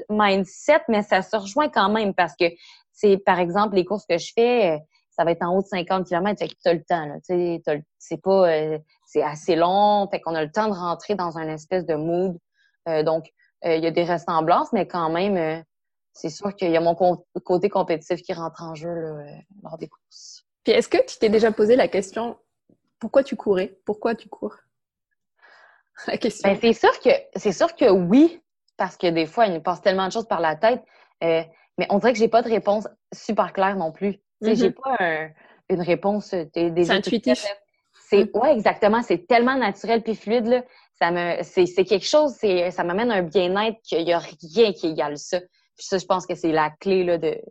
mindset, 0.10 0.82
mais 0.90 1.02
ça 1.02 1.22
se 1.22 1.36
rejoint 1.36 1.70
quand 1.70 1.90
même 1.90 2.14
parce 2.14 2.36
que 2.36 2.46
par 3.26 3.40
exemple, 3.40 3.76
les 3.76 3.86
courses 3.86 4.06
que 4.06 4.18
je 4.18 4.32
fais, 4.34 4.80
ça 5.12 5.24
va 5.24 5.32
être 5.32 5.44
en 5.44 5.56
haut 5.56 5.62
de 5.62 5.68
50 5.68 6.08
km, 6.08 6.40
fait 6.40 6.48
que 6.48 6.54
tu 6.62 6.70
as 6.70 6.74
le 6.74 6.84
temps, 6.84 7.80
c'est 7.98 8.22
pas, 8.22 8.50
euh, 8.50 8.80
c'est 9.06 9.22
assez 9.22 9.56
long, 9.56 10.08
fait 10.10 10.20
qu'on 10.22 10.36
a 10.36 10.44
le 10.44 10.52
temps 10.52 10.68
de 10.68 10.74
rentrer 10.74 11.16
dans 11.16 11.38
un 11.38 11.48
espèce 11.48 11.86
de 11.86 11.96
mood. 11.96 12.38
Euh, 12.88 13.04
donc, 13.04 13.30
euh, 13.66 13.76
il 13.76 13.84
y 13.84 13.88
a 13.88 13.92
des 13.92 14.04
ressemblances, 14.04 14.74
mais 14.74 14.88
quand 14.88 15.10
même, 15.10 15.64
c'est 16.14 16.30
sûr 16.30 16.56
qu'il 16.56 16.72
y 16.72 16.78
a 16.78 16.82
mon 16.82 16.96
côté 16.96 17.70
compétitif 17.70 18.22
qui 18.22 18.34
rentre 18.34 18.64
en 18.64 18.76
jeu 18.76 18.94
lors 19.64 19.78
des 19.78 19.88
courses. 19.88 20.46
Puis, 20.64 20.74
est-ce 20.74 20.90
que 20.90 21.04
tu 21.06 21.18
t'es 21.20 21.30
déjà 21.30 21.52
posé 21.52 21.76
la 21.76 21.88
question, 21.88 22.38
pourquoi 23.00 23.24
tu 23.24 23.36
courais? 23.36 23.78
Pourquoi 23.86 24.16
tu 24.16 24.30
cours? 24.30 24.56
la 26.08 26.18
question. 26.18 26.50
Ben, 26.50 26.58
c'est 26.62 26.74
sûr 26.74 27.00
que 27.00 27.10
c'est 27.36 27.52
sûr 27.52 27.76
que 27.76 27.90
oui, 27.90 28.42
parce 28.78 28.98
que 28.98 29.08
des 29.08 29.26
fois, 29.26 29.46
il 29.48 29.54
nous 29.54 29.62
passe 29.62 29.82
tellement 29.82 30.08
de 30.08 30.12
choses 30.12 30.28
par 30.28 30.40
la 30.40 30.56
tête. 30.56 30.84
Euh, 31.24 31.44
mais 31.78 31.88
on 31.90 32.00
dirait 32.00 32.14
que 32.14 32.20
j'ai 32.20 32.28
pas 32.28 32.42
de 32.42 32.50
réponse 32.50 32.88
super 33.14 33.54
claire 33.54 33.76
non 33.76 33.92
plus. 33.92 34.20
J'ai 34.42 34.54
mm-hmm. 34.54 34.74
pas 34.74 35.30
une 35.70 35.82
réponse 35.82 36.34
euh, 36.34 36.46
des, 36.54 36.86
C'est 36.86 36.92
intuitif. 36.92 37.46
C'est 38.10 38.26
mm. 38.26 38.38
ouais, 38.38 38.54
exactement. 38.54 39.02
C'est 39.02 39.28
tellement 39.28 39.56
naturel 39.56 40.04
puis 40.04 40.16
fluide 40.16 40.48
là. 40.48 40.64
Ça 41.00 41.12
me, 41.12 41.42
c'est, 41.42 41.66
quelque 41.86 42.06
chose. 42.06 42.36
C'est, 42.38 42.70
ça 42.72 42.84
m'amène 42.84 43.12
un 43.12 43.24
bien-être 43.24 43.78
qu'il 43.84 44.08
y 44.08 44.14
a 44.14 44.20
rien 44.20 44.74
qui 44.74 44.88
égale 44.88 45.18
ça. 45.18 45.40
Puis 45.76 45.88
ça, 45.88 45.98
je 45.98 46.06
pense 46.06 46.28
que 46.28 46.36
c'est 46.36 46.52
la 46.52 46.70
clé 46.70 47.04
là 47.04 47.18
de 47.18 47.42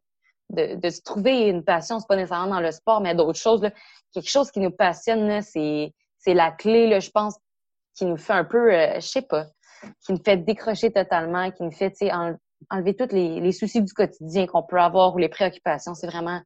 de, 0.52 0.90
se 0.90 1.00
trouver 1.02 1.49
une 1.49 1.64
passion, 1.64 1.99
c'est 1.99 2.06
pas 2.06 2.16
nécessairement 2.16 2.54
dans 2.54 2.61
le 2.61 2.70
sport, 2.72 3.00
mais 3.00 3.14
d'autres 3.14 3.38
choses. 3.38 3.62
Là. 3.62 3.70
Quelque 4.12 4.28
chose 4.28 4.50
qui 4.50 4.61
nous 4.61 4.70
passionne, 4.70 5.40
c'est, 5.42 5.92
c'est 6.18 6.34
la 6.34 6.50
clé, 6.50 6.88
là, 6.88 7.00
je 7.00 7.11
pense, 7.11 7.37
qui 7.94 8.04
nous 8.04 8.16
fait 8.16 8.32
un 8.32 8.44
peu, 8.44 8.72
euh, 8.72 8.94
je 8.96 9.06
sais 9.06 9.22
pas, 9.22 9.46
qui 10.04 10.12
nous 10.12 10.22
fait 10.25 10.37
décrocher 10.37 10.92
totalement, 10.92 11.50
qui 11.50 11.62
nous 11.62 11.72
fait 11.72 11.92
enlever 12.70 12.94
tous 12.94 13.12
les, 13.12 13.40
les, 13.40 13.52
soucis 13.52 13.82
du 13.82 13.92
quotidien 13.92 14.46
qu'on 14.46 14.62
peut 14.62 14.80
avoir 14.80 15.14
ou 15.14 15.18
les 15.18 15.28
préoccupations. 15.28 15.94
C'est 15.94 16.06
vraiment, 16.06 16.40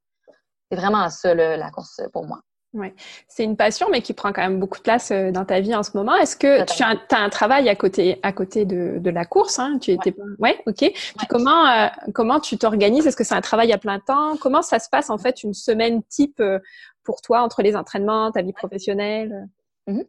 c'est 0.70 0.76
vraiment 0.76 1.08
ça, 1.10 1.34
la 1.34 1.70
course 1.70 2.00
pour 2.12 2.26
moi. 2.26 2.40
Ouais. 2.76 2.94
C'est 3.26 3.44
une 3.44 3.56
passion, 3.56 3.88
mais 3.90 4.02
qui 4.02 4.12
prend 4.12 4.32
quand 4.32 4.42
même 4.42 4.60
beaucoup 4.60 4.78
de 4.78 4.82
place 4.82 5.10
euh, 5.10 5.30
dans 5.30 5.44
ta 5.44 5.60
vie 5.60 5.74
en 5.74 5.82
ce 5.82 5.96
moment. 5.96 6.14
Est-ce 6.14 6.36
que 6.36 6.64
tu 6.64 6.82
as, 6.82 7.18
un, 7.18 7.28
travail 7.30 7.68
à 7.68 7.74
côté, 7.74 8.18
à 8.22 8.32
côté 8.32 8.66
de, 8.66 8.98
de 8.98 9.10
la 9.10 9.24
course 9.24 9.58
hein? 9.58 9.78
Tu 9.80 9.92
étais 9.92 10.14
ouais. 10.38 10.60
ok. 10.66 10.76
Puis 10.78 11.26
comment, 11.28 11.66
euh, 11.66 11.86
comment 12.12 12.38
tu 12.38 12.58
t'organises? 12.58 13.06
Est-ce 13.06 13.16
que 13.16 13.24
c'est 13.24 13.34
un 13.34 13.40
travail 13.40 13.72
à 13.72 13.78
plein 13.78 13.98
temps? 13.98 14.36
Comment 14.36 14.62
ça 14.62 14.78
se 14.78 14.90
passe 14.90 15.08
en 15.08 15.16
fait 15.16 15.42
une 15.42 15.54
semaine 15.54 16.02
type 16.04 16.38
euh, 16.40 16.58
pour 17.02 17.22
toi 17.22 17.40
entre 17.40 17.62
les 17.62 17.76
entraînements, 17.76 18.30
ta 18.30 18.42
vie 18.42 18.52
professionnelle? 18.52 19.48
Mmh 19.86 20.02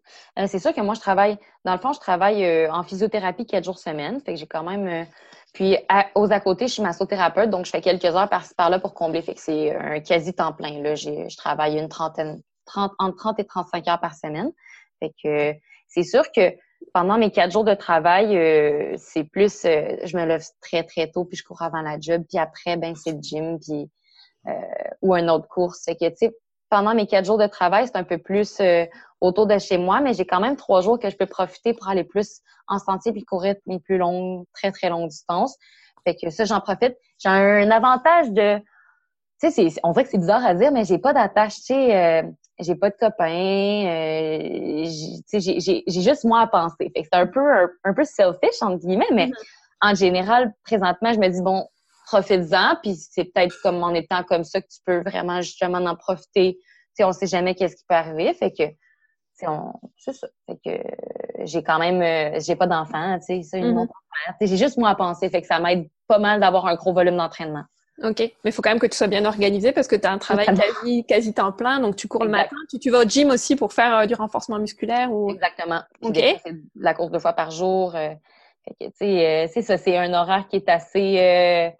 c'est 0.47 0.59
sûr 0.59 0.73
que 0.73 0.81
moi, 0.81 0.93
je 0.95 0.99
travaille, 0.99 1.37
dans 1.65 1.73
le 1.73 1.79
fond, 1.79 1.93
je 1.93 1.99
travaille 1.99 2.69
en 2.69 2.83
physiothérapie 2.83 3.45
quatre 3.45 3.63
jours 3.63 3.79
semaine. 3.79 4.19
Fait 4.21 4.33
que 4.33 4.39
j'ai 4.39 4.47
quand 4.47 4.63
même. 4.63 5.05
puis 5.53 5.77
aux 6.15 6.31
à 6.31 6.39
côté, 6.39 6.67
je 6.67 6.73
suis 6.73 6.83
massothérapeute, 6.83 7.49
donc 7.49 7.65
je 7.65 7.71
fais 7.71 7.81
quelques 7.81 8.05
heures 8.05 8.29
par-ci 8.29 8.53
par-là 8.55 8.79
pour 8.79 8.93
combler. 8.93 9.21
Fait 9.21 9.33
que 9.33 9.41
c'est 9.41 9.75
un 9.75 9.99
quasi 9.99 10.33
temps 10.33 10.53
plein. 10.53 10.81
Là. 10.81 10.95
Je 10.95 11.35
travaille 11.37 11.77
une 11.77 11.89
trentaine, 11.89 12.41
30, 12.65 12.93
entre 12.99 13.17
30 13.17 13.39
et 13.39 13.45
35 13.45 13.87
heures 13.87 13.99
par 13.99 14.15
semaine. 14.15 14.51
Fait 14.99 15.13
que 15.23 15.53
c'est 15.87 16.03
sûr 16.03 16.31
que 16.31 16.53
pendant 16.93 17.17
mes 17.17 17.31
quatre 17.31 17.51
jours 17.51 17.63
de 17.63 17.73
travail, 17.73 18.37
euh, 18.37 18.95
c'est 18.97 19.23
plus, 19.23 19.65
euh, 19.65 19.97
je 20.03 20.17
me 20.17 20.25
lève 20.25 20.43
très 20.61 20.83
très 20.83 21.09
tôt 21.09 21.25
puis 21.25 21.37
je 21.37 21.43
cours 21.43 21.61
avant 21.61 21.81
la 21.81 21.99
job, 21.99 22.23
puis 22.27 22.37
après 22.37 22.77
ben 22.77 22.95
c'est 22.95 23.13
le 23.13 23.21
gym 23.21 23.59
puis 23.59 23.89
euh, 24.47 24.51
ou 25.01 25.13
un 25.13 25.27
autre 25.27 25.47
course. 25.47 25.83
Fait 25.85 25.95
que 25.95 26.09
tu 26.09 26.15
sais, 26.17 26.35
pendant 26.69 26.93
mes 26.93 27.07
quatre 27.07 27.25
jours 27.25 27.37
de 27.37 27.47
travail, 27.47 27.87
c'est 27.87 27.97
un 27.97 28.03
peu 28.03 28.17
plus 28.17 28.61
autour 29.21 29.47
de 29.47 29.57
chez 29.57 29.77
moi, 29.77 30.01
mais 30.01 30.13
j'ai 30.13 30.25
quand 30.25 30.39
même 30.39 30.55
trois 30.55 30.81
jours 30.81 30.99
que 30.99 31.09
je 31.09 31.15
peux 31.15 31.25
profiter 31.25 31.73
pour 31.73 31.87
aller 31.87 32.03
plus 32.03 32.41
en 32.67 32.79
sentier 32.79 33.11
puis 33.11 33.23
courir 33.23 33.55
mes 33.65 33.79
plus 33.79 33.97
longues, 33.97 34.45
très 34.53 34.71
très 34.71 34.89
longues 34.89 35.09
distances. 35.09 35.57
Fait 36.05 36.15
que 36.15 36.29
ça, 36.29 36.45
j'en 36.45 36.61
profite. 36.61 36.95
J'ai 37.19 37.29
un 37.29 37.71
avantage 37.71 38.31
de 38.31 38.59
tu 39.39 39.51
sais, 39.51 39.67
on 39.83 39.91
dirait 39.91 40.05
que 40.05 40.09
c'est 40.09 40.17
bizarre 40.17 40.43
à 40.43 40.55
dire, 40.55 40.71
mais 40.71 40.83
j'ai 40.83 40.97
pas 40.97 41.13
d'attache, 41.13 41.57
tu 41.57 41.65
sais, 41.65 42.23
j'ai 42.59 42.75
pas 42.75 42.89
de 42.89 42.95
copains, 42.99 43.85
euh, 43.85 44.85
j'ai 45.31 46.01
juste 46.01 46.23
moi 46.23 46.41
à 46.41 46.47
penser. 46.47 46.91
Fait 46.95 47.03
que 47.03 47.07
c'est 47.11 47.19
un 47.19 47.27
peu 47.27 47.41
un, 47.83 47.93
peu 47.93 48.03
selfish 48.03 48.61
entre 48.61 48.79
guillemets, 48.79 49.05
mais 49.13 49.27
mm-hmm. 49.27 49.91
en 49.91 49.95
général, 49.95 50.53
présentement, 50.63 51.13
je 51.13 51.19
me 51.19 51.27
dis 51.27 51.41
bon, 51.41 51.67
profites-en, 52.07 52.77
puis 52.81 52.95
c'est 52.95 53.25
peut-être 53.25 53.55
comme 53.61 53.83
en 53.83 53.93
étant 53.93 54.23
comme 54.23 54.43
ça 54.43 54.61
que 54.61 54.67
tu 54.67 54.79
peux 54.85 55.01
vraiment 55.01 55.41
justement 55.41 55.79
en 55.79 55.95
profiter. 55.95 56.57
Tu 56.57 56.63
sais, 56.93 57.03
on 57.03 57.11
sait 57.11 57.27
jamais 57.27 57.53
qu'est-ce 57.53 57.75
qui 57.75 57.83
peut 57.87 57.95
arriver, 57.95 58.33
fait 58.33 58.51
que 58.51 58.63
c'est 59.35 60.13
ça. 60.13 60.27
Fait 60.47 60.57
que 60.65 60.83
j'ai 61.45 61.61
quand 61.63 61.77
même 61.77 62.01
euh, 62.01 62.39
j'ai 62.39 62.55
pas 62.55 62.65
d'enfant, 62.65 63.19
tu 63.19 63.25
sais, 63.25 63.41
ça, 63.43 63.57
mm-hmm. 63.57 63.87
J'ai 64.41 64.57
juste 64.57 64.77
moi 64.77 64.89
à 64.89 64.95
penser, 64.95 65.29
fait 65.29 65.41
que 65.41 65.47
ça 65.47 65.59
m'aide 65.59 65.87
pas 66.07 66.17
mal 66.17 66.39
d'avoir 66.39 66.65
un 66.65 66.75
gros 66.75 66.93
volume 66.93 67.17
d'entraînement. 67.17 67.63
Ok, 68.03 68.19
mais 68.19 68.31
il 68.45 68.51
faut 68.51 68.61
quand 68.61 68.69
même 68.69 68.79
que 68.79 68.85
tu 68.85 68.95
sois 68.95 69.07
bien 69.07 69.25
organisé 69.25 69.71
parce 69.71 69.87
que 69.87 69.95
tu 69.95 70.05
as 70.05 70.11
un 70.11 70.19
travail 70.19 70.45
quasi, 70.45 71.03
quasi 71.05 71.33
temps 71.33 71.51
plein, 71.51 71.79
donc 71.79 71.95
tu 71.95 72.07
cours 72.07 72.23
le 72.23 72.29
matin. 72.29 72.55
Tu, 72.69 72.77
tu, 72.77 72.91
vas 72.91 72.99
au 72.99 73.03
gym 73.05 73.31
aussi 73.31 73.55
pour 73.55 73.73
faire 73.73 73.97
euh, 73.97 74.05
du 74.05 74.13
renforcement 74.13 74.59
musculaire 74.59 75.11
ou 75.11 75.31
Exactement. 75.31 75.81
Ok. 76.01 76.19
La 76.75 76.93
course 76.93 77.11
deux 77.11 77.19
fois 77.19 77.33
par 77.33 77.49
jour. 77.49 77.95
Euh, 77.95 78.13
euh, 79.01 79.47
c'est 79.51 79.61
ça, 79.63 79.77
c'est 79.77 79.97
un 79.97 80.13
horaire 80.13 80.47
qui 80.47 80.57
est 80.57 80.69
assez 80.69 81.73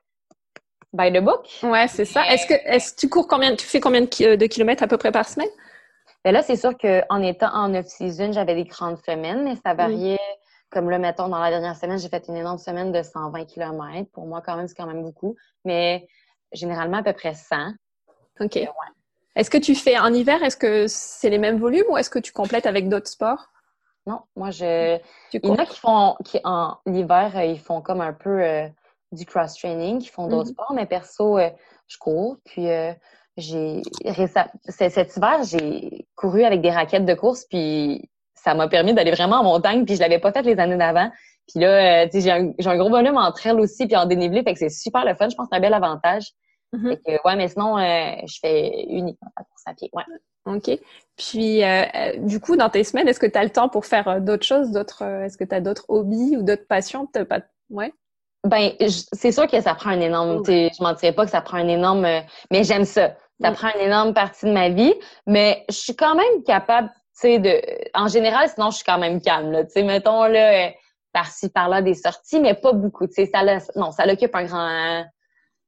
by 0.97 1.11
the 1.13 1.23
book? 1.23 1.47
Ouais, 1.63 1.87
c'est 1.87 2.05
ça. 2.05 2.25
Est-ce 2.27 2.47
que 2.47 2.53
est-ce 2.53 2.95
tu 2.95 3.07
cours 3.07 3.27
combien 3.27 3.55
Tu 3.55 3.65
fais 3.65 3.79
combien 3.79 4.01
de, 4.01 4.47
kilomètres 4.47 4.83
à 4.83 4.87
peu 4.87 4.97
près 4.97 5.11
par 5.11 5.29
semaine? 5.29 5.49
Ben 6.25 6.31
là, 6.31 6.41
c'est 6.41 6.57
sûr 6.57 6.77
qu'en 6.77 7.21
étant 7.21 7.53
en 7.53 7.73
off-season, 7.73 8.33
j'avais 8.33 8.55
des 8.55 8.65
grandes 8.65 8.97
semaines, 9.05 9.43
mais 9.43 9.55
ça 9.55 9.73
variait. 9.73 10.19
Comme 10.69 10.89
là, 10.89 10.97
mettons, 10.97 11.29
dans 11.29 11.39
la 11.39 11.49
dernière 11.49 11.77
semaine, 11.77 11.97
j'ai 11.97 12.09
fait 12.09 12.25
une 12.27 12.35
énorme 12.35 12.57
semaine 12.57 12.91
de 12.91 13.01
120 13.01 13.45
km. 13.45 14.09
Pour 14.11 14.25
moi, 14.25 14.41
quand 14.45 14.57
même, 14.57 14.67
c'est 14.67 14.75
quand 14.75 14.87
même 14.87 15.03
beaucoup. 15.03 15.37
Mais 15.63 16.07
généralement, 16.51 16.97
à 16.97 17.03
peu 17.03 17.13
près 17.13 17.33
100. 17.33 17.73
OK. 18.41 18.59
Est-ce 19.37 19.49
que 19.49 19.57
tu 19.57 19.75
fais 19.75 19.97
en 19.97 20.11
hiver, 20.13 20.41
est-ce 20.43 20.57
que 20.57 20.87
c'est 20.87 21.29
les 21.29 21.37
mêmes 21.37 21.59
volumes 21.59 21.85
ou 21.89 21.97
est-ce 21.97 22.09
que 22.09 22.19
tu 22.19 22.33
complètes 22.33 22.65
avec 22.65 22.89
d'autres 22.89 23.07
sports? 23.07 23.49
Non, 24.07 24.21
moi, 24.35 24.51
je. 24.51 24.97
il 25.33 25.45
y 25.45 25.49
en 25.49 25.55
a 25.55 25.65
qui 25.65 25.79
font, 25.79 26.15
qui 26.25 26.39
en 26.43 26.77
hiver, 26.87 27.33
euh, 27.35 27.43
ils 27.43 27.59
font 27.59 27.81
comme 27.81 28.01
un 28.01 28.13
peu 28.13 28.41
euh, 28.41 28.67
du 29.11 29.25
cross-training, 29.25 29.99
qui 29.99 30.09
font 30.09 30.27
d'autres 30.27 30.49
mm-hmm. 30.49 30.53
sports, 30.53 30.73
mais 30.73 30.85
perso, 30.85 31.37
euh, 31.37 31.49
je 31.87 31.97
cours. 31.97 32.37
Puis, 32.45 32.67
j'ai. 33.37 33.81
Cet 34.67 35.15
hiver, 35.15 35.43
j'ai 35.43 36.07
couru 36.15 36.43
avec 36.43 36.61
des 36.61 36.71
raquettes 36.71 37.05
de 37.05 37.13
course, 37.13 37.45
puis 37.45 38.09
ça 38.33 38.53
m'a 38.53 38.67
permis 38.67 38.93
d'aller 38.93 39.11
vraiment 39.11 39.37
en 39.37 39.43
montagne, 39.43 39.85
puis 39.85 39.95
je 39.95 39.99
l'avais 39.99 40.19
pas 40.19 40.31
fait 40.31 40.43
les 40.43 40.59
années 40.59 40.77
d'avant. 40.77 41.11
Puis 41.47 41.59
là, 41.59 42.03
euh, 42.03 42.07
j'ai 42.13 42.31
un, 42.31 42.51
un, 42.65 42.77
gros 42.77 42.89
volume 42.89 43.17
en 43.17 43.31
trail 43.31 43.53
aussi, 43.53 43.87
puis 43.87 43.95
en 43.95 44.05
dénivelé, 44.05 44.43
fait 44.43 44.53
que 44.53 44.59
c'est 44.59 44.69
super 44.69 45.05
le 45.05 45.15
fun. 45.15 45.29
Je 45.29 45.35
pense 45.35 45.47
que 45.47 45.49
c'est 45.51 45.57
un 45.57 45.61
bel 45.61 45.73
avantage. 45.73 46.31
Mm-hmm. 46.73 46.97
que, 46.97 47.27
ouais, 47.27 47.35
mais 47.37 47.47
sinon, 47.47 47.77
euh, 47.77 48.11
je 48.27 48.39
fais 48.41 48.85
uniquement 48.89 49.31
la 49.37 49.43
course 49.43 49.63
à 49.65 49.73
pied. 49.73 49.89
Ouais. 49.93 50.03
OK. 50.45 50.79
Puis, 51.15 51.63
euh, 51.63 51.85
du 52.17 52.39
coup, 52.39 52.57
dans 52.57 52.69
tes 52.69 52.83
semaines, 52.83 53.07
est-ce 53.07 53.19
que 53.19 53.25
tu 53.25 53.37
as 53.37 53.43
le 53.43 53.49
temps 53.49 53.69
pour 53.69 53.85
faire 53.85 54.21
d'autres 54.21 54.45
choses? 54.45 54.71
d'autres 54.71 55.03
Est-ce 55.03 55.37
que 55.37 55.45
tu 55.45 55.55
as 55.55 55.61
d'autres 55.61 55.85
hobbies 55.87 56.35
ou 56.37 56.43
d'autres 56.43 56.67
passions? 56.67 57.05
Pas... 57.05 57.41
Ouais? 57.69 57.93
Ben, 58.47 58.71
c'est 59.13 59.31
sûr 59.31 59.47
que 59.47 59.61
ça 59.61 59.75
prend 59.75 59.91
un 59.91 59.99
énorme. 59.99 60.43
Je 60.45 60.83
mentirais 60.83 61.13
pas 61.13 61.25
que 61.25 61.31
ça 61.31 61.41
prend 61.41 61.57
un 61.57 61.67
énorme. 61.67 62.01
mais 62.51 62.63
j'aime 62.63 62.85
ça. 62.85 63.15
Ça 63.41 63.51
mm. 63.51 63.53
prend 63.53 63.69
une 63.75 63.85
énorme 63.85 64.13
partie 64.13 64.45
de 64.45 64.51
ma 64.51 64.69
vie. 64.69 64.93
Mais 65.25 65.65
je 65.69 65.75
suis 65.75 65.95
quand 65.95 66.15
même 66.15 66.43
capable 66.43 66.89
sais, 67.17 67.39
de, 67.39 67.61
en 67.93 68.07
général, 68.07 68.47
sinon, 68.49 68.69
je 68.69 68.77
suis 68.77 68.85
quand 68.85 68.99
même 68.99 69.21
calme, 69.21 69.51
là. 69.51 69.65
Tu 69.65 69.71
sais, 69.71 69.83
mettons, 69.83 70.25
là, 70.25 70.71
par-ci, 71.13 71.49
par-là, 71.49 71.81
des 71.81 71.95
sorties, 71.95 72.39
mais 72.39 72.53
pas 72.53 72.73
beaucoup, 72.73 73.07
tu 73.07 73.13
sais, 73.13 73.29
ça, 73.33 73.43
non, 73.75 73.91
ça 73.91 74.05
l'occupe 74.05 74.35
un 74.35 74.45
grand, 74.45 75.05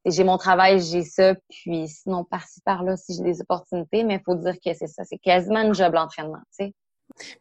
j'ai 0.06 0.24
mon 0.24 0.38
travail, 0.38 0.80
j'ai 0.80 1.04
ça, 1.04 1.34
puis 1.50 1.88
sinon, 1.88 2.24
par-ci, 2.24 2.62
par-là, 2.62 2.98
si 2.98 3.16
j'ai 3.16 3.24
des 3.24 3.42
opportunités, 3.42 4.04
mais 4.04 4.16
il 4.16 4.22
faut 4.24 4.36
dire 4.36 4.54
que 4.54 4.74
c'est 4.74 4.88
ça, 4.88 5.04
c'est 5.06 5.18
quasiment 5.18 5.60
un 5.60 5.74
job 5.74 5.94
l'entraînement, 5.94 6.42
tu 6.58 6.66
sais. 6.66 6.74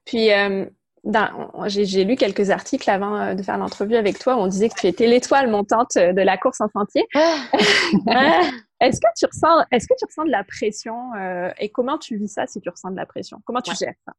Puis, 0.07 0.33
euh, 0.33 0.64
j'ai 1.66 2.04
lu 2.04 2.16
quelques 2.16 2.50
articles 2.50 2.88
avant 2.90 3.16
euh, 3.16 3.34
de 3.34 3.42
faire 3.42 3.58
l'entrevue 3.58 3.96
avec 3.96 4.18
toi 4.18 4.36
où 4.36 4.40
on 4.40 4.46
disait 4.46 4.68
que 4.68 4.78
tu 4.78 4.86
étais 4.86 5.06
l'étoile 5.06 5.48
montante 5.48 5.96
euh, 5.96 6.12
de 6.12 6.20
la 6.20 6.36
course 6.36 6.60
en 6.60 6.68
sentier. 6.68 7.06
Ah! 7.14 7.36
est-ce 8.80 9.00
que 9.00 9.08
tu 9.16 9.26
ressens, 9.26 9.64
est-ce 9.72 9.86
que 9.86 9.94
tu 9.98 10.04
ressens 10.04 10.24
de 10.24 10.30
la 10.30 10.44
pression 10.44 11.14
euh, 11.18 11.50
et 11.58 11.70
comment 11.70 11.98
tu 11.98 12.16
vis 12.16 12.28
ça 12.28 12.46
si 12.46 12.60
tu 12.60 12.68
ressens 12.68 12.90
de 12.90 12.96
la 12.96 13.06
pression? 13.06 13.38
Comment 13.44 13.60
tu 13.60 13.74
gères 13.74 13.94
ça? 14.04 14.12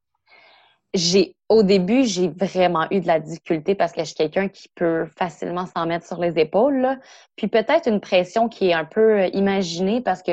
J'ai 0.95 1.35
au 1.49 1.61
début 1.61 2.03
j'ai 2.03 2.29
vraiment 2.29 2.87
eu 2.89 2.99
de 2.99 3.05
la 3.05 3.19
difficulté 3.19 3.75
parce 3.75 3.91
que 3.91 3.99
je 3.99 4.05
suis 4.05 4.15
quelqu'un 4.15 4.47
qui 4.47 4.69
peut 4.73 5.05
facilement 5.17 5.67
s'en 5.67 5.85
mettre 5.85 6.07
sur 6.07 6.19
les 6.19 6.39
épaules. 6.39 6.99
Puis 7.35 7.47
peut-être 7.47 7.87
une 7.87 7.99
pression 7.99 8.49
qui 8.49 8.69
est 8.69 8.73
un 8.73 8.85
peu 8.85 9.27
imaginée 9.27 10.01
parce 10.01 10.23
que 10.23 10.31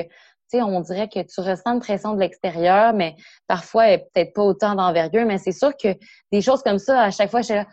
sais, 0.49 0.63
on 0.63 0.81
dirait 0.81 1.09
que 1.09 1.21
tu 1.21 1.41
ressens 1.41 1.75
une 1.75 1.81
pression 1.81 2.15
de 2.15 2.21
l'extérieur, 2.21 2.93
mais 2.93 3.17
parfois, 3.47 3.89
elle 3.89 4.01
peut-être 4.13 4.33
pas 4.35 4.43
autant 4.43 4.75
d'envergure, 4.75 5.27
mais 5.27 5.39
c'est 5.39 5.53
sûr 5.53 5.77
que 5.77 5.89
des 6.33 6.41
choses 6.41 6.63
comme 6.63 6.79
ça, 6.79 7.03
à 7.03 7.11
chaque 7.11 7.31
fois, 7.31 7.41
je 7.41 7.47
suis 7.47 7.55
là, 7.55 7.67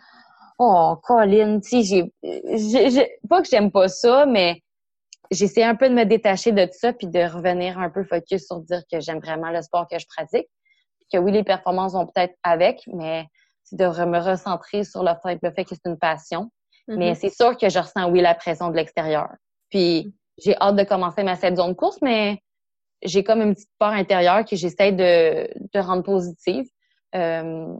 oh, 0.58 0.96
Colin, 1.02 1.60
tu 1.60 1.82
sais, 1.82 2.10
j'ai, 2.22 3.18
pas 3.28 3.42
que 3.42 3.48
j'aime 3.48 3.70
pas 3.70 3.88
ça, 3.88 4.26
mais 4.26 4.62
j'essaie 5.30 5.64
un 5.64 5.74
peu 5.74 5.88
de 5.88 5.94
me 5.94 6.04
détacher 6.04 6.52
de 6.52 6.68
ça 6.72 6.92
puis 6.92 7.06
de 7.06 7.20
revenir 7.20 7.78
un 7.78 7.90
peu 7.90 8.04
focus 8.04 8.46
sur 8.46 8.60
dire 8.60 8.82
que 8.90 9.00
j'aime 9.00 9.20
vraiment 9.20 9.50
le 9.50 9.62
sport 9.62 9.86
que 9.90 9.98
je 9.98 10.06
pratique. 10.06 10.48
Que 11.12 11.18
oui, 11.18 11.32
les 11.32 11.44
performances 11.44 11.92
vont 11.92 12.06
peut-être 12.06 12.34
avec, 12.42 12.82
mais 12.86 13.26
c'est 13.62 13.76
de 13.76 13.86
me 13.86 14.18
recentrer 14.18 14.84
sur 14.84 15.02
le 15.02 15.12
fait, 15.22 15.38
le 15.42 15.50
fait 15.50 15.64
que 15.64 15.74
c'est 15.74 15.88
une 15.88 15.98
passion. 15.98 16.50
Mais 16.86 17.12
mm-hmm. 17.12 17.14
c'est 17.14 17.30
sûr 17.30 17.56
que 17.56 17.68
je 17.68 17.78
ressens, 17.78 18.10
oui, 18.10 18.20
la 18.20 18.34
pression 18.34 18.70
de 18.70 18.76
l'extérieur. 18.76 19.28
Puis 19.70 20.14
j'ai 20.38 20.56
hâte 20.56 20.76
de 20.76 20.82
commencer 20.84 21.22
ma 21.22 21.36
cette 21.36 21.56
zone 21.56 21.70
de 21.70 21.74
course, 21.74 21.98
mais 22.02 22.38
j'ai 23.04 23.24
comme 23.24 23.42
une 23.42 23.54
petite 23.54 23.70
peur 23.78 23.90
intérieure 23.90 24.44
que 24.44 24.56
j'essaie 24.56 24.92
de, 24.92 25.48
de 25.72 25.78
rendre 25.78 26.02
positive. 26.02 26.66
Euh, 27.14 27.74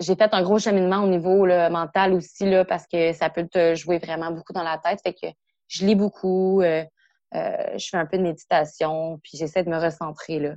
j'ai 0.00 0.14
fait 0.14 0.32
un 0.32 0.42
gros 0.42 0.58
cheminement 0.58 1.02
au 1.02 1.08
niveau 1.08 1.46
mental 1.70 2.14
aussi 2.14 2.48
là, 2.48 2.64
parce 2.64 2.86
que 2.86 3.12
ça 3.12 3.30
peut 3.30 3.46
te 3.46 3.74
jouer 3.74 3.98
vraiment 3.98 4.30
beaucoup 4.30 4.52
dans 4.52 4.62
la 4.62 4.78
tête. 4.78 5.00
Fait 5.02 5.12
que 5.12 5.26
je 5.66 5.84
lis 5.84 5.96
beaucoup, 5.96 6.62
euh, 6.62 6.84
euh, 7.34 7.78
je 7.78 7.88
fais 7.88 7.96
un 7.96 8.06
peu 8.06 8.16
de 8.16 8.22
méditation, 8.22 9.18
puis 9.22 9.36
j'essaie 9.36 9.64
de 9.64 9.70
me 9.70 9.78
recentrer 9.78 10.38
là. 10.38 10.54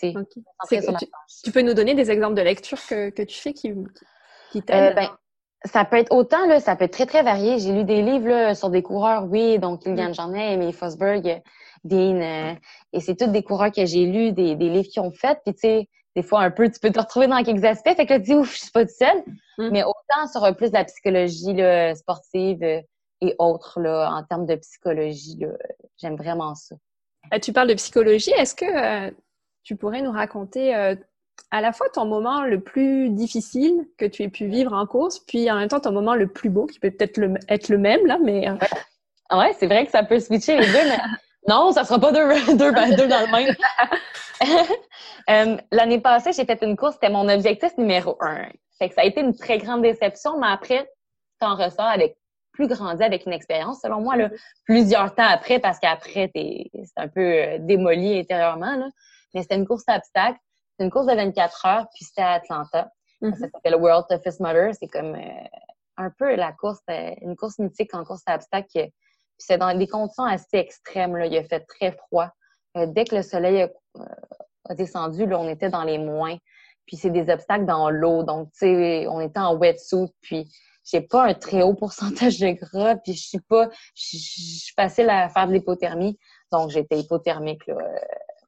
Tu, 0.00 0.12
tu, 1.44 1.52
peux 1.52 1.62
nous 1.62 1.72
donner 1.72 1.94
des 1.94 2.10
exemples 2.10 2.34
de 2.34 2.42
lecture 2.42 2.78
que, 2.88 3.10
que 3.10 3.22
tu 3.22 3.38
fais 3.38 3.52
qui, 3.52 3.72
qui 4.50 4.60
t'aident? 4.60 4.96
ben, 4.96 5.08
ça 5.64 5.84
peut 5.84 5.96
être 5.96 6.12
autant, 6.12 6.46
là, 6.46 6.60
ça 6.60 6.76
peut 6.76 6.84
être 6.84 6.92
très, 6.92 7.06
très 7.06 7.22
varié. 7.22 7.58
J'ai 7.58 7.72
lu 7.72 7.84
des 7.84 8.02
livres 8.02 8.28
là, 8.28 8.54
sur 8.54 8.70
des 8.70 8.82
coureurs, 8.82 9.24
oui, 9.24 9.58
donc 9.58 9.82
Kilian 9.82 10.10
mm. 10.10 10.14
Jornet, 10.14 10.52
Emily 10.54 10.72
Fosberg, 10.72 11.42
Dean, 11.84 12.20
euh, 12.20 12.54
et 12.92 13.00
c'est 13.00 13.16
tous 13.16 13.28
des 13.28 13.42
coureurs 13.42 13.72
que 13.72 13.84
j'ai 13.86 14.06
lus, 14.06 14.32
des, 14.32 14.56
des 14.56 14.68
livres 14.68 14.88
qui 14.88 15.00
ont 15.00 15.10
fait. 15.10 15.38
Puis 15.44 15.54
tu 15.54 15.60
sais, 15.60 15.88
des 16.16 16.22
fois 16.22 16.40
un 16.40 16.50
peu, 16.50 16.70
tu 16.70 16.78
peux 16.80 16.90
te 16.90 17.00
retrouver 17.00 17.26
dans 17.26 17.42
quelques 17.42 17.64
aspects. 17.64 17.94
Fait 17.96 18.06
que 18.06 18.12
là, 18.12 18.18
tu 18.18 18.26
dis, 18.26 18.34
ouf, 18.34 18.52
je 18.52 18.62
suis 18.62 18.70
pas 18.70 18.84
toute 18.84 18.94
seule. 18.94 19.24
Mm. 19.58 19.70
Mais 19.70 19.84
autant 19.84 20.26
sur 20.30 20.56
plus 20.56 20.68
de 20.68 20.74
la 20.74 20.84
psychologie 20.84 21.54
là, 21.54 21.94
sportive 21.94 22.62
euh, 22.62 22.80
et 23.20 23.34
autres, 23.38 23.80
là, 23.80 24.10
en 24.12 24.22
termes 24.22 24.46
de 24.46 24.56
psychologie, 24.56 25.38
j'aime 25.96 26.16
vraiment 26.16 26.54
ça. 26.54 26.74
Euh, 27.32 27.38
tu 27.38 27.52
parles 27.54 27.68
de 27.68 27.74
psychologie. 27.74 28.32
Est-ce 28.32 28.54
que 28.54 29.14
tu 29.62 29.76
pourrais 29.76 30.02
nous 30.02 30.12
raconter 30.12 30.94
à 31.50 31.60
la 31.60 31.72
fois 31.72 31.88
ton 31.92 32.04
moment 32.04 32.42
le 32.42 32.60
plus 32.60 33.10
difficile 33.10 33.86
que 33.96 34.04
tu 34.04 34.22
aies 34.22 34.28
pu 34.28 34.46
vivre 34.46 34.72
en 34.72 34.86
course, 34.86 35.20
puis 35.20 35.50
en 35.50 35.56
même 35.56 35.68
temps 35.68 35.80
ton 35.80 35.92
moment 35.92 36.14
le 36.14 36.26
plus 36.26 36.50
beau, 36.50 36.66
qui 36.66 36.80
peut 36.80 36.90
peut-être 36.90 37.20
être 37.48 37.68
le 37.68 37.78
même, 37.78 38.06
là, 38.06 38.18
mais... 38.22 38.48
Ouais, 39.32 39.54
c'est 39.58 39.66
vrai 39.66 39.84
que 39.86 39.90
ça 39.90 40.02
peut 40.02 40.20
switcher 40.20 40.58
les 40.58 40.66
deux, 40.66 40.88
mais 40.88 40.98
non, 41.48 41.72
ça 41.72 41.84
sera 41.84 41.98
pas 41.98 42.12
deux, 42.12 42.28
deux, 42.56 42.72
deux 42.96 43.08
dans 43.08 43.20
le 43.20 43.32
même. 43.32 43.54
Euh, 45.30 45.56
l'année 45.72 46.00
passée, 46.00 46.32
j'ai 46.32 46.44
fait 46.44 46.58
une 46.60 46.76
course, 46.76 46.94
c'était 46.94 47.08
mon 47.08 47.26
objectif 47.30 47.78
numéro 47.78 48.18
un. 48.20 48.46
Fait 48.78 48.90
que 48.90 48.94
ça 48.94 49.00
a 49.00 49.04
été 49.04 49.22
une 49.22 49.34
très 49.34 49.56
grande 49.56 49.80
déception, 49.80 50.38
mais 50.38 50.48
après, 50.48 50.86
t'en 51.40 51.56
ressors 51.56 51.86
avec 51.86 52.18
plus 52.52 52.68
grandi 52.68 53.02
avec 53.02 53.24
une 53.24 53.32
expérience, 53.32 53.80
selon 53.80 54.02
moi, 54.02 54.16
là, 54.16 54.28
plusieurs 54.64 55.14
temps 55.14 55.26
après, 55.26 55.60
parce 55.60 55.78
qu'après, 55.78 56.30
c'est 56.34 56.70
un 56.96 57.08
peu 57.08 57.20
euh, 57.20 57.58
démoli 57.60 58.18
intérieurement. 58.18 58.76
Là. 58.76 58.88
Mais 59.32 59.42
c'était 59.42 59.56
une 59.56 59.66
course 59.66 59.86
d'obstacles. 59.86 60.38
C'est 60.76 60.84
une 60.84 60.90
course 60.90 61.06
de 61.06 61.14
24 61.14 61.66
heures, 61.66 61.86
puis 61.94 62.04
c'était 62.04 62.22
à 62.22 62.32
Atlanta. 62.32 62.90
Mm-hmm. 63.22 63.38
Ça 63.38 63.48
s'appelle 63.50 63.76
World 63.76 64.06
Toughest 64.08 64.40
Mother. 64.40 64.72
C'est 64.78 64.88
comme 64.88 65.14
euh, 65.14 65.44
un 65.96 66.10
peu 66.10 66.34
la 66.34 66.52
course, 66.52 66.80
une 66.88 67.36
course 67.36 67.58
mythique 67.58 67.94
en 67.94 68.04
course 68.04 68.24
d'obstacles 68.26 68.90
puis 69.36 69.46
c'est 69.46 69.58
dans 69.58 69.76
des 69.76 69.88
conditions 69.88 70.24
assez 70.24 70.58
extrêmes. 70.58 71.16
Là. 71.16 71.26
Il 71.26 71.36
a 71.36 71.44
fait 71.44 71.60
très 71.60 71.92
froid. 71.92 72.30
Euh, 72.76 72.86
dès 72.86 73.04
que 73.04 73.16
le 73.16 73.22
soleil 73.22 73.62
a, 73.62 73.70
euh, 73.98 74.74
descendu, 74.74 75.26
là, 75.26 75.38
on 75.38 75.48
était 75.48 75.70
dans 75.70 75.84
les 75.84 75.98
moins. 75.98 76.36
Puis 76.86 76.96
c'est 76.96 77.10
des 77.10 77.30
obstacles 77.30 77.66
dans 77.66 77.90
l'eau. 77.90 78.22
Donc, 78.22 78.50
tu 78.52 78.66
sais, 78.66 79.06
on 79.08 79.20
était 79.20 79.40
en 79.40 79.56
wetsuit. 79.56 80.12
Puis 80.20 80.52
j'ai 80.84 81.00
pas 81.00 81.24
un 81.24 81.34
très 81.34 81.62
haut 81.62 81.74
pourcentage 81.74 82.38
de 82.38 82.50
gras. 82.50 82.96
Puis 82.96 83.14
je 83.14 83.28
suis 83.28 83.40
pas... 83.40 83.68
Je 83.94 84.16
suis 84.18 84.72
facile 84.76 85.10
à 85.10 85.28
faire 85.28 85.48
de 85.48 85.52
l'hypothermie. 85.52 86.18
Donc, 86.52 86.70
j'étais 86.70 86.98
hypothermique 86.98 87.66
là, 87.66 87.74
euh, 87.74 87.98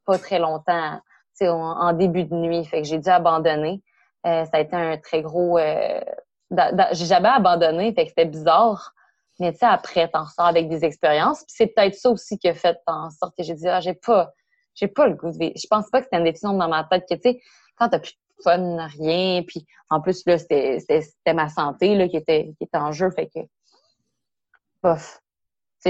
pas 0.05 0.19
très 0.19 0.39
longtemps, 0.39 1.01
sais, 1.37 1.49
en, 1.49 1.93
début 1.93 2.25
de 2.25 2.35
nuit. 2.35 2.65
Fait 2.65 2.83
que 2.83 2.89
j'ai 2.89 2.99
dû 2.99 3.09
abandonner. 3.09 3.83
ça 4.25 4.49
a 4.53 4.61
été 4.61 4.75
un 4.77 4.97
très 4.99 5.23
gros... 5.23 5.59
j'ai 5.59 7.07
jamais 7.07 7.29
abandonné. 7.29 7.93
Fait 7.95 8.05
que 8.05 8.11
c'était 8.11 8.27
bizarre. 8.27 8.93
Mais 9.39 9.53
tu 9.53 9.59
sais, 9.59 9.67
après, 9.67 10.09
t'en 10.09 10.25
ressors 10.25 10.47
avec 10.47 10.69
des 10.69 10.85
expériences. 10.85 11.39
Puis 11.45 11.55
c'est 11.57 11.67
peut-être 11.67 11.95
ça 11.95 12.11
aussi 12.11 12.39
qui 12.39 12.49
a 12.49 12.55
fait 12.55 12.79
en 12.87 13.11
sorte 13.11 13.37
que 13.37 13.45
j'ai 13.45 13.55
dit, 13.55 13.69
ah, 13.69 13.81
j'ai 13.81 13.95
pas, 13.95 14.33
j'ai 14.75 14.89
pas 14.89 15.07
le 15.07 15.15
goût 15.15 15.31
de 15.31 15.39
vivre. 15.39 15.53
Je 15.57 15.67
pense 15.69 15.91
pas 15.91 15.99
que 15.99 16.05
c'était 16.05 16.19
une 16.19 16.25
décision 16.25 16.53
dans 16.55 16.69
ma 16.69 16.85
tête 16.85 17.05
que, 17.09 17.15
tu 17.15 17.21
sais, 17.23 17.41
quand 17.77 17.89
t'as 17.89 17.99
plus 17.99 18.13
de 18.13 18.43
fun, 18.43 18.87
rien, 18.87 19.43
puis 19.43 19.67
en 19.91 20.01
plus, 20.01 20.25
là, 20.27 20.39
c'était, 20.39 20.79
c'était 20.81 21.35
ma 21.35 21.49
santé, 21.49 21.95
là, 21.95 22.09
qui 22.09 22.17
était, 22.17 22.55
qui 22.57 22.65
était 22.65 22.79
en 22.79 22.93
jeu. 22.93 23.11
Fait 23.11 23.27
que, 23.27 23.41
bof. 24.83 25.21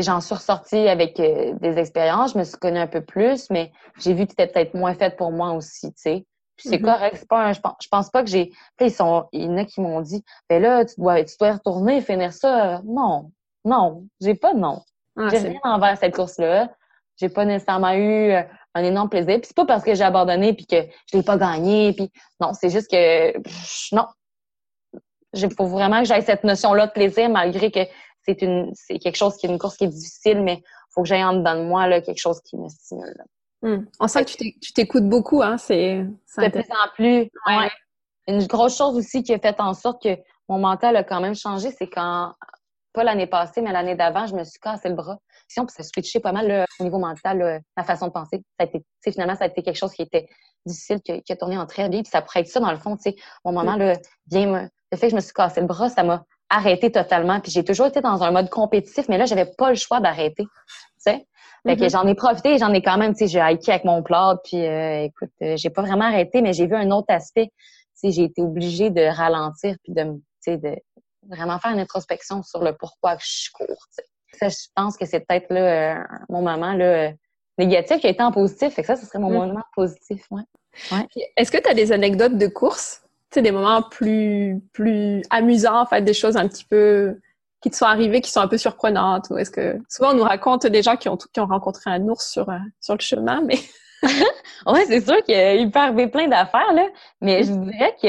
J'en 0.02 0.20
suis 0.20 0.34
ressortie 0.34 0.88
avec 0.88 1.18
euh, 1.20 1.54
des 1.60 1.78
expériences. 1.78 2.34
Je 2.34 2.38
me 2.38 2.44
suis 2.44 2.58
connue 2.58 2.78
un 2.78 2.86
peu 2.86 3.00
plus, 3.00 3.48
mais 3.50 3.72
j'ai 3.98 4.14
vu 4.14 4.24
que 4.24 4.30
c'était 4.30 4.46
peut-être 4.46 4.74
moins 4.74 4.94
fait 4.94 5.16
pour 5.16 5.32
moi 5.32 5.52
aussi, 5.52 5.88
tu 5.88 5.94
sais. 5.96 6.26
Puis 6.56 6.70
c'est 6.70 6.78
mm-hmm. 6.78 6.84
correct, 6.84 7.16
c'est 7.18 7.28
pas 7.28 7.44
un, 7.44 7.52
je 7.52 7.60
pense, 7.60 7.74
je 7.82 7.88
pense 7.88 8.10
pas 8.10 8.22
que 8.22 8.30
j'ai. 8.30 8.52
Ils 8.80 8.90
sont. 8.90 9.26
Il 9.32 9.44
y 9.44 9.46
en 9.46 9.58
a 9.58 9.64
qui 9.64 9.80
m'ont 9.80 10.00
dit 10.00 10.24
Ben 10.48 10.62
là, 10.62 10.84
tu 10.84 10.94
dois, 10.98 11.22
tu 11.24 11.34
dois 11.38 11.52
retourner 11.52 12.00
finir 12.00 12.32
ça. 12.32 12.80
Non. 12.84 13.30
Non, 13.64 14.06
j'ai 14.20 14.34
pas 14.34 14.54
de 14.54 14.60
nom. 14.60 14.80
Ah, 15.18 15.28
j'ai 15.30 15.38
rien 15.38 15.60
envers 15.64 15.98
cette 15.98 16.14
course-là. 16.14 16.70
J'ai 17.16 17.28
pas 17.28 17.44
nécessairement 17.44 17.92
eu 17.92 18.30
euh, 18.30 18.42
un 18.74 18.84
énorme 18.84 19.08
plaisir. 19.08 19.38
Puis 19.40 19.48
c'est 19.48 19.56
pas 19.56 19.64
parce 19.64 19.82
que 19.82 19.94
j'ai 19.94 20.04
abandonné 20.04 20.52
puis 20.52 20.66
que 20.66 20.82
je 21.10 21.16
l'ai 21.16 21.22
pas 21.22 21.36
gagné. 21.36 21.92
Puis 21.92 22.10
non, 22.40 22.52
c'est 22.52 22.70
juste 22.70 22.90
que 22.90 23.36
non. 23.94 24.06
Il 25.32 25.52
faut 25.52 25.66
vraiment 25.66 26.00
que 26.00 26.06
j'aille 26.06 26.22
cette 26.22 26.44
notion-là 26.44 26.86
de 26.86 26.92
plaisir 26.92 27.28
malgré 27.28 27.70
que 27.70 27.80
c'est 28.26 28.42
une 28.42 28.72
c'est 28.74 28.98
quelque 28.98 29.16
chose 29.16 29.36
qui 29.36 29.46
est 29.46 29.50
une 29.50 29.58
course 29.58 29.76
qui 29.76 29.84
est 29.84 29.88
difficile, 29.88 30.42
mais 30.42 30.62
faut 30.90 31.02
que 31.02 31.08
j'aille 31.08 31.24
en 31.24 31.34
dedans 31.34 31.56
de 31.56 31.64
moi 31.64 31.86
là, 31.86 32.00
quelque 32.00 32.18
chose 32.18 32.40
qui 32.42 32.56
me 32.56 32.68
stimule. 32.68 33.24
Hmm. 33.62 33.84
On 34.00 34.08
sent 34.08 34.24
que 34.24 34.30
tu 34.60 34.72
t'écoutes 34.72 35.08
beaucoup, 35.08 35.42
hein? 35.42 35.56
C'est 35.58 36.02
de 36.02 36.48
plus 36.48 36.64
en 36.70 36.88
plus. 36.94 37.30
Une 38.28 38.44
grosse 38.46 38.76
chose 38.76 38.96
aussi 38.96 39.22
qui 39.22 39.32
a 39.32 39.38
fait 39.38 39.60
en 39.60 39.72
sorte 39.72 40.02
que 40.02 40.18
mon 40.48 40.58
mental 40.58 40.96
a 40.96 41.04
quand 41.04 41.20
même 41.20 41.36
changé, 41.36 41.70
c'est 41.70 41.86
quand 41.86 42.34
pas 42.92 43.04
l'année 43.04 43.26
passée, 43.26 43.60
mais 43.60 43.72
l'année 43.72 43.94
d'avant, 43.94 44.26
je 44.26 44.34
me 44.34 44.42
suis 44.42 44.58
cassé 44.58 44.88
le 44.88 44.94
bras. 44.94 45.18
Puis 45.48 45.64
ça 45.68 45.82
switché 45.82 46.18
pas 46.18 46.32
mal 46.32 46.64
au 46.80 46.82
niveau 46.82 46.98
mental, 46.98 47.62
ma 47.76 47.84
façon 47.84 48.08
de 48.08 48.12
penser. 48.12 48.42
Ça 48.58 48.64
a 48.64 48.64
été, 48.64 48.84
finalement, 49.04 49.36
ça 49.36 49.44
a 49.44 49.46
été 49.46 49.62
quelque 49.62 49.76
chose 49.76 49.92
qui 49.92 50.02
était 50.02 50.26
difficile, 50.64 51.00
qui, 51.02 51.32
a 51.32 51.36
tourné 51.36 51.58
en 51.58 51.66
très 51.66 51.88
bien. 51.88 52.02
Puis 52.02 52.10
ça 52.10 52.22
pourrait 52.22 52.40
être 52.40 52.48
ça, 52.48 52.58
dans 52.58 52.72
le 52.72 52.78
fond, 52.78 52.96
tu 52.96 53.10
sais, 53.10 53.16
mon 53.44 53.52
moment, 53.52 53.76
là, 53.76 53.92
bien, 54.26 54.68
le 54.90 54.98
fait 54.98 55.06
que 55.06 55.10
je 55.10 55.16
me 55.16 55.20
suis 55.20 55.34
cassé 55.34 55.60
le 55.60 55.66
bras, 55.66 55.88
ça 55.88 56.02
m'a 56.02 56.24
arrêté 56.48 56.90
totalement. 56.90 57.40
Puis 57.40 57.52
j'ai 57.52 57.64
toujours 57.64 57.86
été 57.86 58.00
dans 58.00 58.22
un 58.22 58.30
mode 58.30 58.50
compétitif, 58.50 59.08
mais 59.08 59.18
là, 59.18 59.26
j'avais 59.26 59.46
pas 59.46 59.70
le 59.70 59.76
choix 59.76 60.00
d'arrêter. 60.00 60.44
Tu 60.44 61.12
sais? 61.12 61.26
Fait 61.66 61.76
que 61.76 61.82
mm-hmm. 61.82 61.90
j'en 61.90 62.06
ai 62.06 62.14
profité, 62.14 62.58
j'en 62.58 62.72
ai 62.72 62.82
quand 62.82 62.96
même, 62.96 63.12
tu 63.12 63.26
sais, 63.26 63.28
j'ai 63.28 63.40
hiké 63.40 63.72
avec 63.72 63.84
mon 63.84 64.02
plat, 64.02 64.38
puis 64.44 64.64
euh, 64.64 65.04
écoute, 65.04 65.30
euh, 65.42 65.56
j'ai 65.56 65.70
pas 65.70 65.82
vraiment 65.82 66.04
arrêté, 66.04 66.40
mais 66.40 66.52
j'ai 66.52 66.66
vu 66.66 66.76
un 66.76 66.90
autre 66.92 67.08
aspect. 67.08 67.46
Tu 67.46 67.52
sais, 67.94 68.10
j'ai 68.12 68.24
été 68.24 68.42
obligée 68.42 68.90
de 68.90 69.02
ralentir 69.02 69.74
puis 69.82 69.92
de, 69.92 70.02
tu 70.04 70.20
sais, 70.40 70.58
de, 70.58 70.76
vraiment 71.28 71.58
faire 71.58 71.72
une 71.72 71.80
introspection 71.80 72.42
sur 72.42 72.62
le 72.62 72.76
pourquoi 72.76 73.16
je 73.18 73.50
cours. 73.52 73.86
Ça, 74.32 74.48
je 74.48 74.68
pense 74.74 74.96
que 74.96 75.06
c'est 75.06 75.20
peut-être 75.20 75.52
là, 75.52 75.96
euh, 75.96 76.04
mon 76.28 76.42
moment 76.42 76.74
là, 76.74 77.10
négatif 77.58 78.00
qui 78.00 78.06
a 78.06 78.10
été 78.10 78.22
en 78.22 78.32
positif. 78.32 78.74
Fait 78.74 78.82
que 78.82 78.86
ça, 78.86 78.96
ce 78.96 79.06
serait 79.06 79.18
mon 79.18 79.30
mm. 79.30 79.48
moment 79.48 79.64
positif. 79.74 80.24
Ouais. 80.30 80.42
ouais. 80.92 81.06
Est-ce 81.36 81.50
que 81.50 81.58
tu 81.58 81.68
as 81.68 81.74
des 81.74 81.90
anecdotes 81.90 82.36
de 82.36 82.46
course? 82.46 83.02
Des 83.34 83.50
moments 83.50 83.82
plus, 83.82 84.62
plus 84.72 85.22
amusants, 85.28 85.82
en 85.82 85.86
fait, 85.86 86.00
des 86.00 86.14
choses 86.14 86.36
un 86.36 86.48
petit 86.48 86.64
peu 86.64 87.18
qui 87.60 87.70
te 87.70 87.76
sont 87.76 87.84
arrivées, 87.84 88.20
qui 88.20 88.30
sont 88.30 88.40
un 88.40 88.48
peu 88.48 88.56
surprenantes? 88.56 89.28
Ou 89.30 89.38
est-ce 89.38 89.50
que 89.50 89.78
souvent 89.90 90.12
on 90.12 90.14
nous 90.14 90.22
raconte 90.22 90.66
des 90.66 90.82
gens 90.82 90.96
qui 90.96 91.08
ont, 91.08 91.16
qui 91.16 91.40
ont 91.40 91.46
rencontré 91.46 91.90
un 91.90 92.00
ours 92.08 92.30
sur, 92.30 92.48
euh, 92.48 92.58
sur 92.80 92.94
le 92.94 93.00
chemin, 93.00 93.42
mais. 93.42 93.58
ouais, 94.66 94.84
c'est 94.86 95.00
sûr 95.00 95.22
qu'il 95.24 95.70
peut 95.70 95.78
arriver 95.78 96.06
plein 96.06 96.28
d'affaires, 96.28 96.72
là. 96.72 96.86
Mais 97.20 97.42
je 97.42 97.52
dirais 97.52 97.96
que 98.00 98.08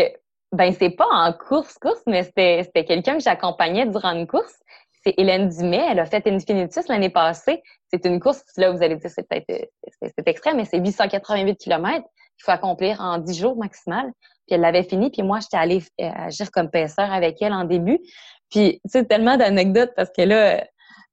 ben, 0.54 0.74
c'est 0.78 0.92
pas 0.92 1.08
en 1.12 1.34
course-course, 1.34 2.04
mais 2.08 2.24
c'était 2.24 2.86
quelqu'un 2.86 3.16
que 3.16 3.24
j'accompagnais 3.24 3.86
durant 3.86 4.12
une 4.12 4.28
course. 4.28 4.56
C'est 5.04 5.14
Hélène 5.18 5.50
Dumais. 5.50 5.86
Elle 5.90 6.00
a 6.00 6.06
fait 6.06 6.26
Infinitus 6.28 6.88
l'année 6.88 7.10
passée. 7.10 7.64
C'est 7.92 8.06
une 8.06 8.20
course, 8.20 8.44
là, 8.58 8.72
vous 8.72 8.84
allez 8.84 8.96
dire, 8.96 9.10
c'est 9.10 9.28
peut-être 9.28 9.70
c'est 10.02 10.28
extrême, 10.28 10.58
mais 10.58 10.66
c'est 10.66 10.80
888 10.80 11.56
km 11.58 12.04
qu'il 12.04 12.44
faut 12.44 12.52
accomplir 12.52 13.02
en 13.02 13.18
10 13.18 13.40
jours 13.40 13.58
maximal. 13.58 14.12
Puis 14.48 14.56
elle 14.56 14.62
l'avait 14.62 14.84
fini, 14.84 15.10
puis 15.10 15.24
moi, 15.24 15.40
j'étais 15.42 15.58
allée 15.58 15.84
euh, 16.02 16.10
agir 16.16 16.50
comme 16.52 16.70
paisseur 16.70 17.12
avec 17.12 17.42
elle 17.42 17.54
en 17.54 17.66
début. 17.66 18.00
Puis, 18.50 18.80
tu 18.86 18.90
sais, 18.90 19.06
tellement 19.06 19.38
d'anecdotes 19.38 19.92
parce 19.96 20.10
que 20.10 20.22
là, 20.22 20.66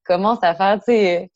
commence 0.04 0.38
à 0.42 0.54
faire, 0.54 0.78
tu 0.78 0.92
sais, 0.92 1.30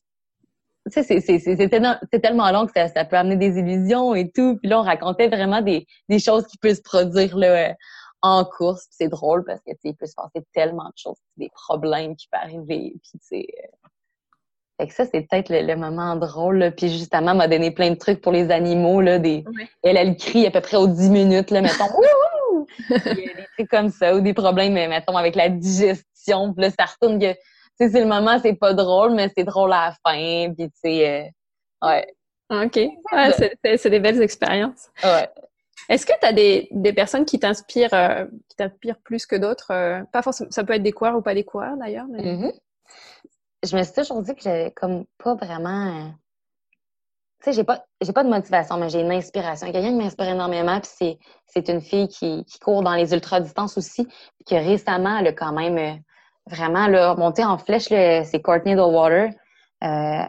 c'est 1.02 2.20
tellement 2.22 2.50
long 2.50 2.66
que 2.66 2.72
ça, 2.72 2.88
ça, 2.88 3.04
peut 3.04 3.16
amener 3.16 3.37
des 3.37 3.58
illusions 3.58 4.14
et 4.14 4.30
tout. 4.30 4.56
Puis 4.58 4.70
là, 4.70 4.80
on 4.80 4.84
racontait 4.84 5.28
vraiment 5.28 5.61
des, 5.61 5.87
des 6.08 6.18
choses 6.18 6.46
qui 6.46 6.56
peuvent 6.56 6.76
se 6.76 6.82
produire 6.82 7.37
là, 7.37 7.74
en 8.22 8.44
course. 8.44 8.87
c'est 8.90 9.08
drôle 9.08 9.44
parce 9.44 9.61
que 9.61 9.72
il 9.84 9.96
peut 9.96 10.06
se 10.06 10.14
passer 10.14 10.46
tellement 10.52 10.87
de 10.87 10.96
choses, 10.96 11.18
des 11.37 11.50
problèmes 11.50 12.16
qui 12.16 12.28
peuvent 12.28 12.40
arriver. 12.42 12.94
Puis 13.02 13.48
euh, 13.48 13.88
fait 14.78 14.86
que 14.86 14.94
ça, 14.94 15.04
c'est 15.04 15.26
peut-être 15.28 15.48
le, 15.50 15.76
moment 15.76 16.16
drôle. 16.16 16.58
Là. 16.58 16.70
Puis 16.70 16.88
justement, 16.88 17.34
m'a 17.34 17.48
donné 17.48 17.70
plein 17.70 17.90
de 17.90 17.96
trucs 17.96 18.20
pour 18.20 18.32
les 18.32 18.50
animaux. 18.50 19.00
Là, 19.00 19.18
des... 19.18 19.44
Elle, 19.82 19.96
elle 19.96 20.16
crie 20.16 20.46
à 20.46 20.50
peu 20.50 20.60
près 20.60 20.76
aux 20.76 20.86
10 20.86 21.10
minutes, 21.10 21.50
là, 21.50 21.60
mettons. 21.60 21.84
Wouhou! 22.52 22.66
des 22.88 23.34
trucs 23.58 23.70
comme 23.70 23.90
ça, 23.90 24.14
ou 24.14 24.20
des 24.20 24.34
problèmes, 24.34 24.74
mettons, 24.74 25.16
avec 25.16 25.34
la 25.34 25.48
digestion. 25.48 26.54
Puis 26.54 26.62
là, 26.62 26.70
ça 26.70 26.84
retourne 26.84 27.18
que 27.18 27.34
sais, 27.78 27.90
c'est 27.90 28.00
le 28.00 28.06
moment, 28.06 28.38
c'est 28.40 28.54
pas 28.54 28.74
drôle, 28.74 29.14
mais 29.14 29.30
c'est 29.36 29.44
drôle 29.44 29.72
à 29.72 29.86
la 29.88 29.94
fin. 30.04 30.52
Puis, 30.54 30.68
tu 30.68 30.74
sais, 30.74 31.32
euh, 31.82 31.86
ouais. 31.86 32.06
OK. 32.50 32.76
Ouais, 33.12 33.76
c'est 33.76 33.90
des 33.90 34.00
belles 34.00 34.22
expériences. 34.22 34.88
Ouais. 35.04 35.28
Est-ce 35.88 36.04
que 36.04 36.12
tu 36.20 36.26
as 36.26 36.32
des, 36.32 36.68
des, 36.70 36.92
personnes 36.92 37.24
qui 37.24 37.38
t'inspirent 37.38 37.94
euh, 37.94 38.26
qui 38.48 38.56
t'inspirent 38.56 38.98
plus 38.98 39.26
que 39.26 39.36
d'autres? 39.36 39.70
Euh, 39.70 40.02
pas 40.12 40.22
forcément, 40.22 40.50
ça 40.50 40.64
peut 40.64 40.74
être 40.74 40.82
des 40.82 40.92
coureurs 40.92 41.16
ou 41.16 41.22
pas 41.22 41.34
des 41.34 41.44
coureurs 41.44 41.76
d'ailleurs. 41.76 42.06
Mais... 42.10 42.20
Mm-hmm. 42.20 42.52
Je 43.64 43.77
me 43.77 43.83
suis 43.83 43.92
toujours 43.92 44.23
dit 44.23 44.35
que 44.35 44.42
j'avais 44.42 44.71
comme 44.71 45.05
pas 45.23 45.35
vraiment. 45.35 46.12
Tu 47.40 47.44
sais, 47.44 47.53
j'ai 47.53 47.64
pas, 47.64 47.85
j'ai 48.01 48.12
pas 48.12 48.25
de 48.25 48.29
motivation, 48.29 48.77
mais 48.79 48.88
j'ai 48.88 49.01
une 49.01 49.12
inspiration. 49.12 49.71
Quelqu'un 49.71 49.90
qui 49.90 49.94
m'inspire 49.94 50.29
énormément, 50.29 50.81
puis 50.81 50.90
c'est, 50.92 51.18
c'est 51.47 51.68
une 51.68 51.81
fille 51.81 52.09
qui, 52.09 52.44
qui 52.44 52.59
court 52.59 52.83
dans 52.83 52.94
les 52.94 53.12
ultra-distances 53.12 53.79
aussi, 53.79 54.05
puis 54.05 54.44
qui 54.44 54.59
récemment, 54.59 55.18
elle 55.18 55.29
a 55.29 55.33
quand 55.33 55.53
même 55.53 56.03
vraiment 56.47 56.88
là, 56.88 57.14
monter 57.14 57.44
en 57.44 57.59
flèche, 57.59 57.85
c'est 57.85 58.42
Courtney 58.42 58.75
Dowater. 58.75 59.31
Euh, 59.85 60.25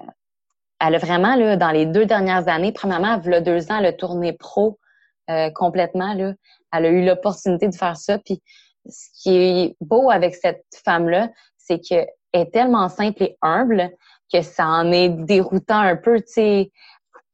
elle 0.82 0.96
a 0.96 0.98
vraiment, 0.98 1.36
là, 1.36 1.58
dans 1.58 1.72
les 1.72 1.86
deux 1.86 2.06
dernières 2.06 2.48
années, 2.48 2.72
premièrement, 2.72 3.20
elle 3.24 3.34
a 3.34 3.42
deux 3.42 3.72
ans, 3.72 3.80
elle 3.80 3.88
a 3.88 3.94
tourné 3.94 4.34
pro 4.34 4.80
euh, 5.30 5.50
complètement. 5.52 6.14
Là. 6.14 6.34
Elle 6.72 6.86
a 6.86 6.90
eu 6.90 7.06
l'opportunité 7.06 7.68
de 7.68 7.76
faire 7.76 7.98
ça. 7.98 8.18
Puis 8.20 8.42
ce 8.88 9.10
qui 9.22 9.36
est 9.36 9.76
beau 9.82 10.10
avec 10.10 10.36
cette 10.36 10.64
femme-là, 10.86 11.30
c'est 11.58 11.80
qu'elle 11.80 12.08
est 12.34 12.52
tellement 12.52 12.90
simple 12.90 13.24
et 13.24 13.38
humble 13.42 13.92
que 14.32 14.42
ça 14.42 14.66
en 14.68 14.92
est 14.92 15.10
déroutant 15.10 15.80
un 15.80 15.96
peu, 15.96 16.20
tu 16.22 16.34
sais. 16.34 16.72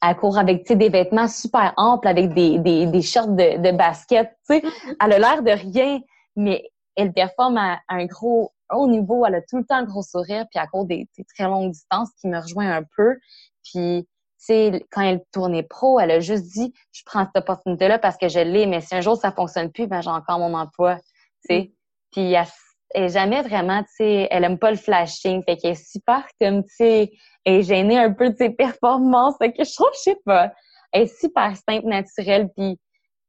Elle 0.01 0.15
court 0.17 0.37
avec 0.37 0.71
des 0.71 0.89
vêtements 0.89 1.27
super 1.27 1.73
amples, 1.77 2.07
avec 2.07 2.33
des, 2.33 2.59
des, 2.59 2.85
des 2.85 3.01
shorts 3.01 3.29
de, 3.29 3.57
de 3.57 3.75
basket. 3.75 4.31
sais. 4.43 4.59
Mm-hmm. 4.59 4.95
Elle 5.01 5.13
a 5.13 5.19
l'air 5.19 5.43
de 5.43 5.51
rien, 5.51 5.99
mais 6.35 6.69
elle 6.95 7.11
performe 7.11 7.57
à 7.57 7.79
un 7.89 8.05
gros 8.05 8.51
haut 8.71 8.87
niveau, 8.87 9.25
elle 9.25 9.35
a 9.35 9.41
tout 9.41 9.57
le 9.57 9.65
temps 9.65 9.75
un 9.75 9.83
gros 9.83 10.01
sourire, 10.01 10.45
puis 10.49 10.59
à 10.59 10.67
cause 10.67 10.87
des, 10.87 11.07
très 11.35 11.45
longues 11.45 11.71
distances 11.71 12.09
qui 12.19 12.27
me 12.27 12.39
rejoint 12.39 12.71
un 12.71 12.83
peu. 12.95 13.17
Puis 13.63 14.07
sais, 14.45 14.85
quand 14.91 15.01
elle 15.01 15.21
tournait 15.31 15.63
pro, 15.63 15.99
elle 15.99 16.11
a 16.11 16.19
juste 16.19 16.45
dit, 16.45 16.73
je 16.91 17.01
prends 17.05 17.25
cette 17.25 17.37
opportunité-là 17.37 17.99
parce 17.99 18.17
que 18.17 18.27
je 18.27 18.39
l'ai, 18.39 18.65
mais 18.65 18.81
si 18.81 18.95
un 18.95 19.01
jour 19.01 19.17
ça 19.17 19.31
fonctionne 19.31 19.71
plus, 19.71 19.87
ben 19.87 20.01
j'ai 20.01 20.09
encore 20.09 20.39
mon 20.39 20.53
emploi, 20.53 20.97
tu 20.97 21.01
sais. 21.49 21.59
Mm. 21.61 21.71
Puis 22.11 22.31
elle, 22.33 22.47
est 22.93 23.09
jamais 23.09 23.41
vraiment, 23.41 23.81
tu 23.83 23.89
sais, 23.97 24.27
elle 24.31 24.43
aime 24.43 24.59
pas 24.59 24.71
le 24.71 24.77
flashing, 24.77 25.43
fait 25.43 25.57
qu'elle 25.57 25.71
est 25.71 25.91
super 25.91 26.25
comme, 26.39 26.63
tu 26.63 26.75
sais, 26.75 27.11
elle 27.43 27.55
est 27.55 27.63
gênée 27.63 27.97
un 27.97 28.13
peu 28.13 28.29
de 28.29 28.37
ses 28.37 28.49
performances, 28.49 29.35
fait 29.37 29.51
que 29.51 29.63
je 29.63 29.73
trouve, 29.73 29.89
je 29.95 30.11
sais 30.11 30.17
pas, 30.25 30.53
elle 30.91 31.03
est 31.03 31.19
super 31.19 31.53
simple, 31.55 31.87
naturelle, 31.87 32.49
puis 32.55 32.79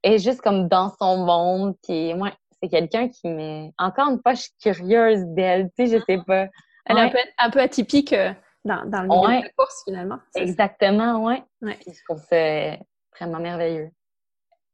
elle 0.02 0.14
est 0.14 0.18
juste 0.18 0.40
comme 0.40 0.68
dans 0.68 0.92
son 1.00 1.24
monde, 1.24 1.74
puis 1.82 2.14
moi, 2.14 2.30
c'est 2.62 2.68
quelqu'un 2.68 3.08
qui 3.08 3.28
m'est, 3.28 3.72
encore 3.78 4.10
une 4.10 4.20
fois, 4.20 4.34
je 4.34 4.42
suis 4.42 4.52
curieuse 4.60 5.24
d'elle, 5.26 5.70
tu 5.76 5.86
sais, 5.86 5.98
je 5.98 6.04
sais 6.04 6.20
pas. 6.26 6.46
Elle 6.86 6.98
est 6.98 7.00
un 7.00 7.08
peu, 7.10 7.18
un 7.38 7.50
peu 7.50 7.60
atypique 7.60 8.12
euh, 8.12 8.32
dans, 8.64 8.88
dans 8.88 9.02
le 9.02 9.08
milieu 9.08 9.40
de 9.40 9.44
la 9.44 9.50
course, 9.56 9.82
finalement. 9.84 10.18
Exactement, 10.36 11.24
oui. 11.24 11.42
Ouais. 11.62 11.78
Je 11.86 12.00
trouve 12.08 12.22
ça 12.22 12.76
vraiment 13.18 13.40
merveilleux. 13.40 13.90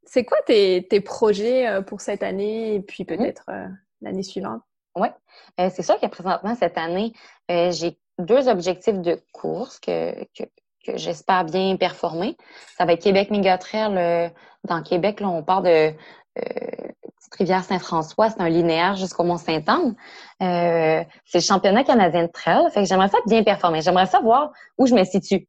C'est 0.04 0.24
quoi 0.24 0.38
tes, 0.46 0.86
tes, 0.88 1.00
projets 1.00 1.68
euh, 1.68 1.80
pour 1.80 2.00
cette 2.00 2.22
année 2.22 2.74
et 2.74 2.80
puis 2.80 3.04
mmh. 3.04 3.06
peut-être 3.06 3.44
euh, 3.48 3.68
l'année 4.00 4.22
suivante? 4.22 4.62
Oui, 4.94 5.08
euh, 5.60 5.70
c'est 5.74 5.82
sûr 5.82 5.98
que 5.98 6.06
présentement, 6.06 6.54
cette 6.54 6.78
année, 6.78 7.12
j'ai 7.48 7.98
deux 8.18 8.48
objectifs 8.48 8.98
de 8.98 9.20
course 9.32 9.80
que, 9.80 10.12
que, 10.36 10.44
que 10.84 10.96
j'espère 10.96 11.44
bien 11.44 11.76
performer. 11.76 12.36
Ça 12.76 12.84
va 12.84 12.92
être 12.92 13.02
Québec 13.02 13.30
Mégatrail. 13.30 14.32
dans 14.64 14.82
Québec, 14.82 15.20
là, 15.20 15.28
on 15.28 15.42
part 15.42 15.62
de 15.62 15.94
Rivière 17.38 17.64
Saint-François, 17.64 18.30
c'est 18.30 18.40
un 18.40 18.48
linéaire 18.48 18.96
jusqu'au 18.96 19.24
Mont-Saint-Anne. 19.24 19.94
Euh, 20.42 21.04
c'est 21.24 21.38
le 21.38 21.42
championnat 21.42 21.84
canadien 21.84 22.24
de 22.24 22.30
trail. 22.30 22.70
Fait 22.72 22.82
que 22.82 22.88
j'aimerais 22.88 23.08
ça 23.08 23.18
bien 23.26 23.42
performer. 23.42 23.80
J'aimerais 23.80 24.06
savoir 24.06 24.52
où 24.78 24.86
je 24.86 24.94
me 24.94 25.04
situe 25.04 25.48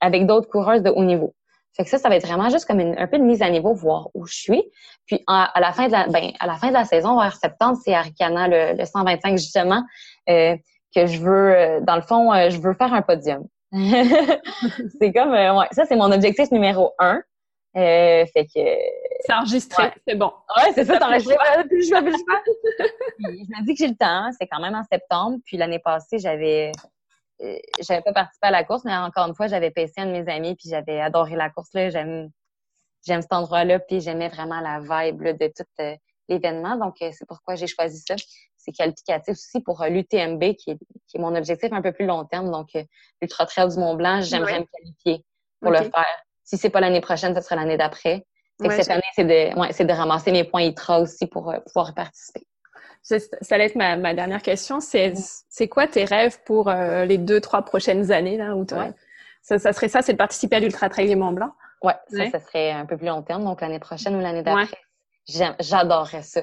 avec 0.00 0.26
d'autres 0.26 0.48
coureuses 0.48 0.82
de 0.82 0.90
haut 0.90 1.04
niveau. 1.04 1.34
Fait 1.76 1.84
que 1.84 1.90
ça, 1.90 1.98
ça 1.98 2.08
va 2.08 2.16
être 2.16 2.26
vraiment 2.26 2.50
juste 2.50 2.66
comme 2.66 2.80
un 2.80 3.06
peu 3.06 3.18
de 3.18 3.24
mise 3.24 3.42
à 3.42 3.50
niveau, 3.50 3.74
voir 3.74 4.08
où 4.14 4.26
je 4.26 4.34
suis. 4.34 4.62
Puis 5.06 5.22
à, 5.26 5.52
la 5.60 5.72
fin 5.72 5.86
de 5.86 5.92
la, 5.92 6.06
ben, 6.06 6.30
à 6.38 6.46
la 6.46 6.54
fin 6.54 6.68
de 6.68 6.72
la 6.72 6.84
saison, 6.84 7.18
vers 7.18 7.34
septembre, 7.36 7.78
c'est 7.84 7.94
Aricana, 7.94 8.48
le, 8.48 8.78
le 8.78 8.84
125 8.84 9.38
justement, 9.38 9.82
euh, 10.28 10.56
que 10.94 11.06
je 11.06 11.18
veux, 11.18 11.54
euh, 11.54 11.80
dans 11.80 11.96
le 11.96 12.02
fond, 12.02 12.32
euh, 12.32 12.50
je 12.50 12.60
veux 12.60 12.74
faire 12.74 12.92
un 12.94 13.02
podium. 13.02 13.46
c'est 13.72 15.12
comme, 15.12 15.32
ouais, 15.32 15.66
ça 15.72 15.84
c'est 15.84 15.96
mon 15.96 16.12
objectif 16.12 16.50
numéro 16.52 16.92
un. 16.98 17.22
Euh, 17.76 18.24
fait 18.32 18.44
que. 18.44 18.60
C'est 19.26 19.32
enregistré, 19.32 19.90
c'est 20.06 20.14
bon. 20.14 20.30
Ouais, 20.56 20.70
c'est 20.74 20.84
ça, 20.84 20.96
c'est 20.96 21.02
enregistré. 21.02 21.34
Plus 21.68 21.88
je 21.88 22.00
plus 22.02 22.12
je 23.18 23.26
me 23.28 23.66
dis 23.66 23.74
que 23.74 23.78
j'ai 23.78 23.88
le 23.88 23.96
temps, 23.96 24.30
c'est 24.38 24.46
quand 24.46 24.60
même 24.60 24.74
en 24.74 24.84
septembre. 24.84 25.38
Puis 25.44 25.56
l'année 25.56 25.80
passée, 25.80 26.18
j'avais. 26.18 26.70
Euh, 27.42 27.58
j'avais 27.80 28.02
pas 28.02 28.12
participé 28.12 28.46
à 28.46 28.50
la 28.50 28.64
course, 28.64 28.84
mais 28.84 28.94
encore 28.94 29.26
une 29.26 29.34
fois, 29.34 29.46
j'avais 29.46 29.70
payé 29.70 29.90
un 29.96 30.06
de 30.06 30.12
mes 30.12 30.32
amis, 30.32 30.54
puis 30.54 30.68
j'avais 30.68 31.00
adoré 31.00 31.36
la 31.36 31.50
course. 31.50 31.70
là. 31.74 31.90
J'aime 31.90 32.30
j'aime 33.06 33.20
cet 33.20 33.32
endroit-là, 33.32 33.80
puis 33.80 34.00
j'aimais 34.00 34.28
vraiment 34.28 34.60
la 34.60 34.80
vibe 34.80 35.22
de 35.22 35.52
tout 35.54 35.64
euh, 35.80 35.94
l'événement. 36.28 36.76
Donc, 36.76 36.96
euh, 37.02 37.10
c'est 37.12 37.26
pourquoi 37.26 37.54
j'ai 37.54 37.66
choisi 37.66 37.98
ça. 38.00 38.14
C'est 38.56 38.72
qualificatif 38.72 39.32
aussi 39.32 39.60
pour 39.60 39.84
l'UTMB, 39.84 40.54
qui 40.54 40.70
est, 40.70 40.78
qui 41.06 41.18
est 41.18 41.20
mon 41.20 41.34
objectif 41.34 41.70
un 41.72 41.82
peu 41.82 41.92
plus 41.92 42.06
long 42.06 42.24
terme. 42.24 42.50
Donc, 42.50 42.68
l'Ultra 43.20 43.44
Trail 43.44 43.68
du 43.68 43.78
Mont 43.78 43.94
Blanc, 43.94 44.22
j'aimerais 44.22 44.60
me 44.60 44.64
qualifier 44.64 45.24
pour 45.60 45.70
le 45.70 45.82
faire. 45.82 46.22
Si 46.44 46.56
c'est 46.56 46.70
pas 46.70 46.80
l'année 46.80 47.02
prochaine, 47.02 47.34
ce 47.34 47.42
sera 47.42 47.56
l'année 47.56 47.76
d'après. 47.76 48.24
cette 48.58 48.90
année, 48.90 49.02
c'est 49.14 49.24
de, 49.24 49.58
ouais, 49.58 49.84
de 49.84 49.92
ramasser 49.92 50.32
mes 50.32 50.44
points 50.44 50.62
ITRA 50.62 51.00
aussi 51.00 51.26
pour 51.26 51.52
pouvoir 51.66 51.94
participer. 51.94 52.46
Ça, 53.04 53.18
ça 53.20 53.54
allait 53.54 53.66
être 53.66 53.76
ma, 53.76 53.96
ma 53.96 54.14
dernière 54.14 54.40
question. 54.40 54.80
C'est, 54.80 55.12
quoi 55.68 55.86
tes 55.86 56.06
rêves 56.06 56.38
pour 56.46 56.68
euh, 56.68 57.04
les 57.04 57.18
deux, 57.18 57.40
trois 57.40 57.62
prochaines 57.62 58.10
années 58.10 58.38
là 58.38 58.56
où 58.56 58.66
ça, 59.42 59.58
ça, 59.58 59.72
serait 59.74 59.88
ça, 59.88 60.00
c'est 60.00 60.14
de 60.14 60.18
participer 60.18 60.56
à 60.56 60.60
l'Ultra 60.60 60.88
Trail 60.88 61.08
du 61.08 61.16
Mont 61.16 61.32
Blanc. 61.32 61.52
Ouais, 61.82 61.92
ça, 62.08 62.30
ça 62.30 62.40
serait 62.40 62.70
un 62.70 62.86
peu 62.86 62.96
plus 62.96 63.06
long 63.06 63.20
terme, 63.20 63.44
donc 63.44 63.60
l'année 63.60 63.78
prochaine 63.78 64.16
ou 64.16 64.20
l'année 64.20 64.42
d'après. 64.42 64.78
J'adorerais 65.60 66.22
ça. 66.22 66.40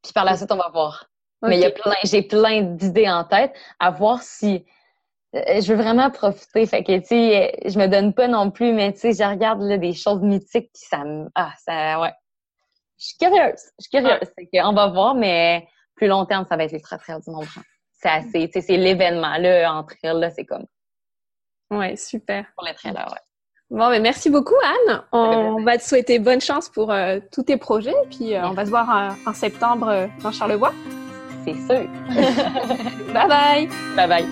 Puis 0.00 0.12
par 0.12 0.24
la 0.24 0.36
suite, 0.36 0.52
on 0.52 0.56
va 0.56 0.70
voir. 0.72 1.10
Mais 1.42 1.56
il 1.56 1.62
y 1.62 1.66
a 1.66 1.70
plein, 1.72 1.96
j'ai 2.04 2.22
plein 2.22 2.62
d'idées 2.62 3.10
en 3.10 3.24
tête 3.24 3.52
à 3.80 3.90
voir 3.90 4.22
si 4.22 4.64
euh, 5.34 5.60
je 5.60 5.72
veux 5.72 5.82
vraiment 5.82 6.10
profiter. 6.12 6.66
Fait 6.66 6.84
que, 6.84 6.96
tu 6.98 7.06
sais, 7.06 7.58
je 7.64 7.78
me 7.80 7.88
donne 7.88 8.14
pas 8.14 8.28
non 8.28 8.52
plus, 8.52 8.72
mais 8.72 8.92
tu 8.92 9.00
sais, 9.00 9.12
je 9.12 9.28
regarde 9.28 9.60
là, 9.60 9.76
des 9.76 9.92
choses 9.92 10.22
mythiques 10.22 10.70
qui 10.72 10.86
ça 10.86 11.04
me. 11.04 11.28
Ah, 11.34 11.52
ça, 11.58 12.00
ouais. 12.00 12.12
Je 12.98 13.06
suis 13.06 13.18
curieuse. 13.18 13.60
Je 13.80 13.84
suis 13.84 13.90
curieuse. 13.90 14.20
on 14.64 14.72
va 14.72 14.86
voir, 14.86 15.16
mais 15.16 15.66
plus 15.96 16.06
long 16.06 16.24
terme, 16.26 16.46
ça 16.48 16.56
va 16.56 16.64
être 16.64 16.72
les 16.72 16.80
traits 16.80 17.00
du 17.24 17.30
Mont 17.30 17.42
C'est 17.92 18.08
assez, 18.08 18.46
tu 18.48 18.52
sais, 18.52 18.60
c'est 18.60 18.76
l'événement, 18.76 19.36
là, 19.38 19.72
entre 19.74 19.94
elles, 20.02 20.18
là, 20.18 20.30
c'est 20.30 20.44
comme. 20.44 20.66
Ouais, 21.70 21.96
super. 21.96 22.46
Pour 22.54 22.64
les 22.64 22.74
trailers, 22.74 23.08
ouais. 23.10 23.20
Bon, 23.68 23.90
mais 23.90 23.98
merci 23.98 24.30
beaucoup, 24.30 24.54
Anne. 24.62 25.02
On 25.10 25.64
va 25.64 25.76
te 25.76 25.82
souhaiter 25.82 26.20
bonne 26.20 26.40
chance 26.40 26.68
pour 26.68 26.92
euh, 26.92 27.18
tous 27.32 27.42
tes 27.42 27.56
projets. 27.56 27.96
Puis, 28.10 28.34
euh, 28.34 28.46
on 28.46 28.52
va 28.52 28.64
se 28.64 28.70
voir 28.70 29.16
en 29.26 29.34
septembre 29.34 30.08
dans 30.22 30.30
Charlevoix. 30.30 30.72
C'est 31.44 31.54
sûr. 31.54 31.88
bye 33.12 33.28
bye. 33.28 33.68
Bye 33.96 34.08
bye. 34.08 34.26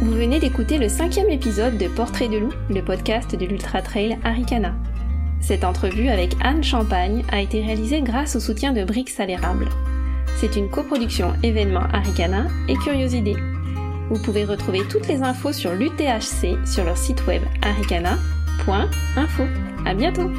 Vous 0.00 0.12
venez 0.12 0.38
d'écouter 0.38 0.78
le 0.78 0.88
cinquième 0.88 1.28
épisode 1.28 1.76
de 1.76 1.86
Portrait 1.88 2.28
de 2.28 2.38
loup, 2.38 2.52
le 2.70 2.82
podcast 2.82 3.36
de 3.36 3.44
l'Ultra 3.44 3.82
Trail 3.82 4.18
Aricana. 4.24 4.72
Cette 5.40 5.64
entrevue 5.64 6.08
avec 6.08 6.36
Anne 6.42 6.62
Champagne 6.62 7.24
a 7.30 7.40
été 7.40 7.62
réalisée 7.62 8.02
grâce 8.02 8.36
au 8.36 8.40
soutien 8.40 8.72
de 8.72 8.84
Brix 8.84 9.06
Salérable. 9.08 9.68
C'est 10.36 10.56
une 10.56 10.70
coproduction 10.70 11.32
événement 11.42 11.84
Aricana 11.92 12.46
et 12.68 12.76
Curiosité. 12.76 13.36
Vous 14.10 14.20
pouvez 14.22 14.44
retrouver 14.44 14.80
toutes 14.88 15.06
les 15.08 15.22
infos 15.22 15.52
sur 15.52 15.74
l'UTHC 15.74 16.58
sur 16.66 16.84
leur 16.84 16.96
site 16.96 17.26
web 17.26 17.42
aricana.info. 17.62 19.42
À 19.86 19.94
bientôt! 19.94 20.30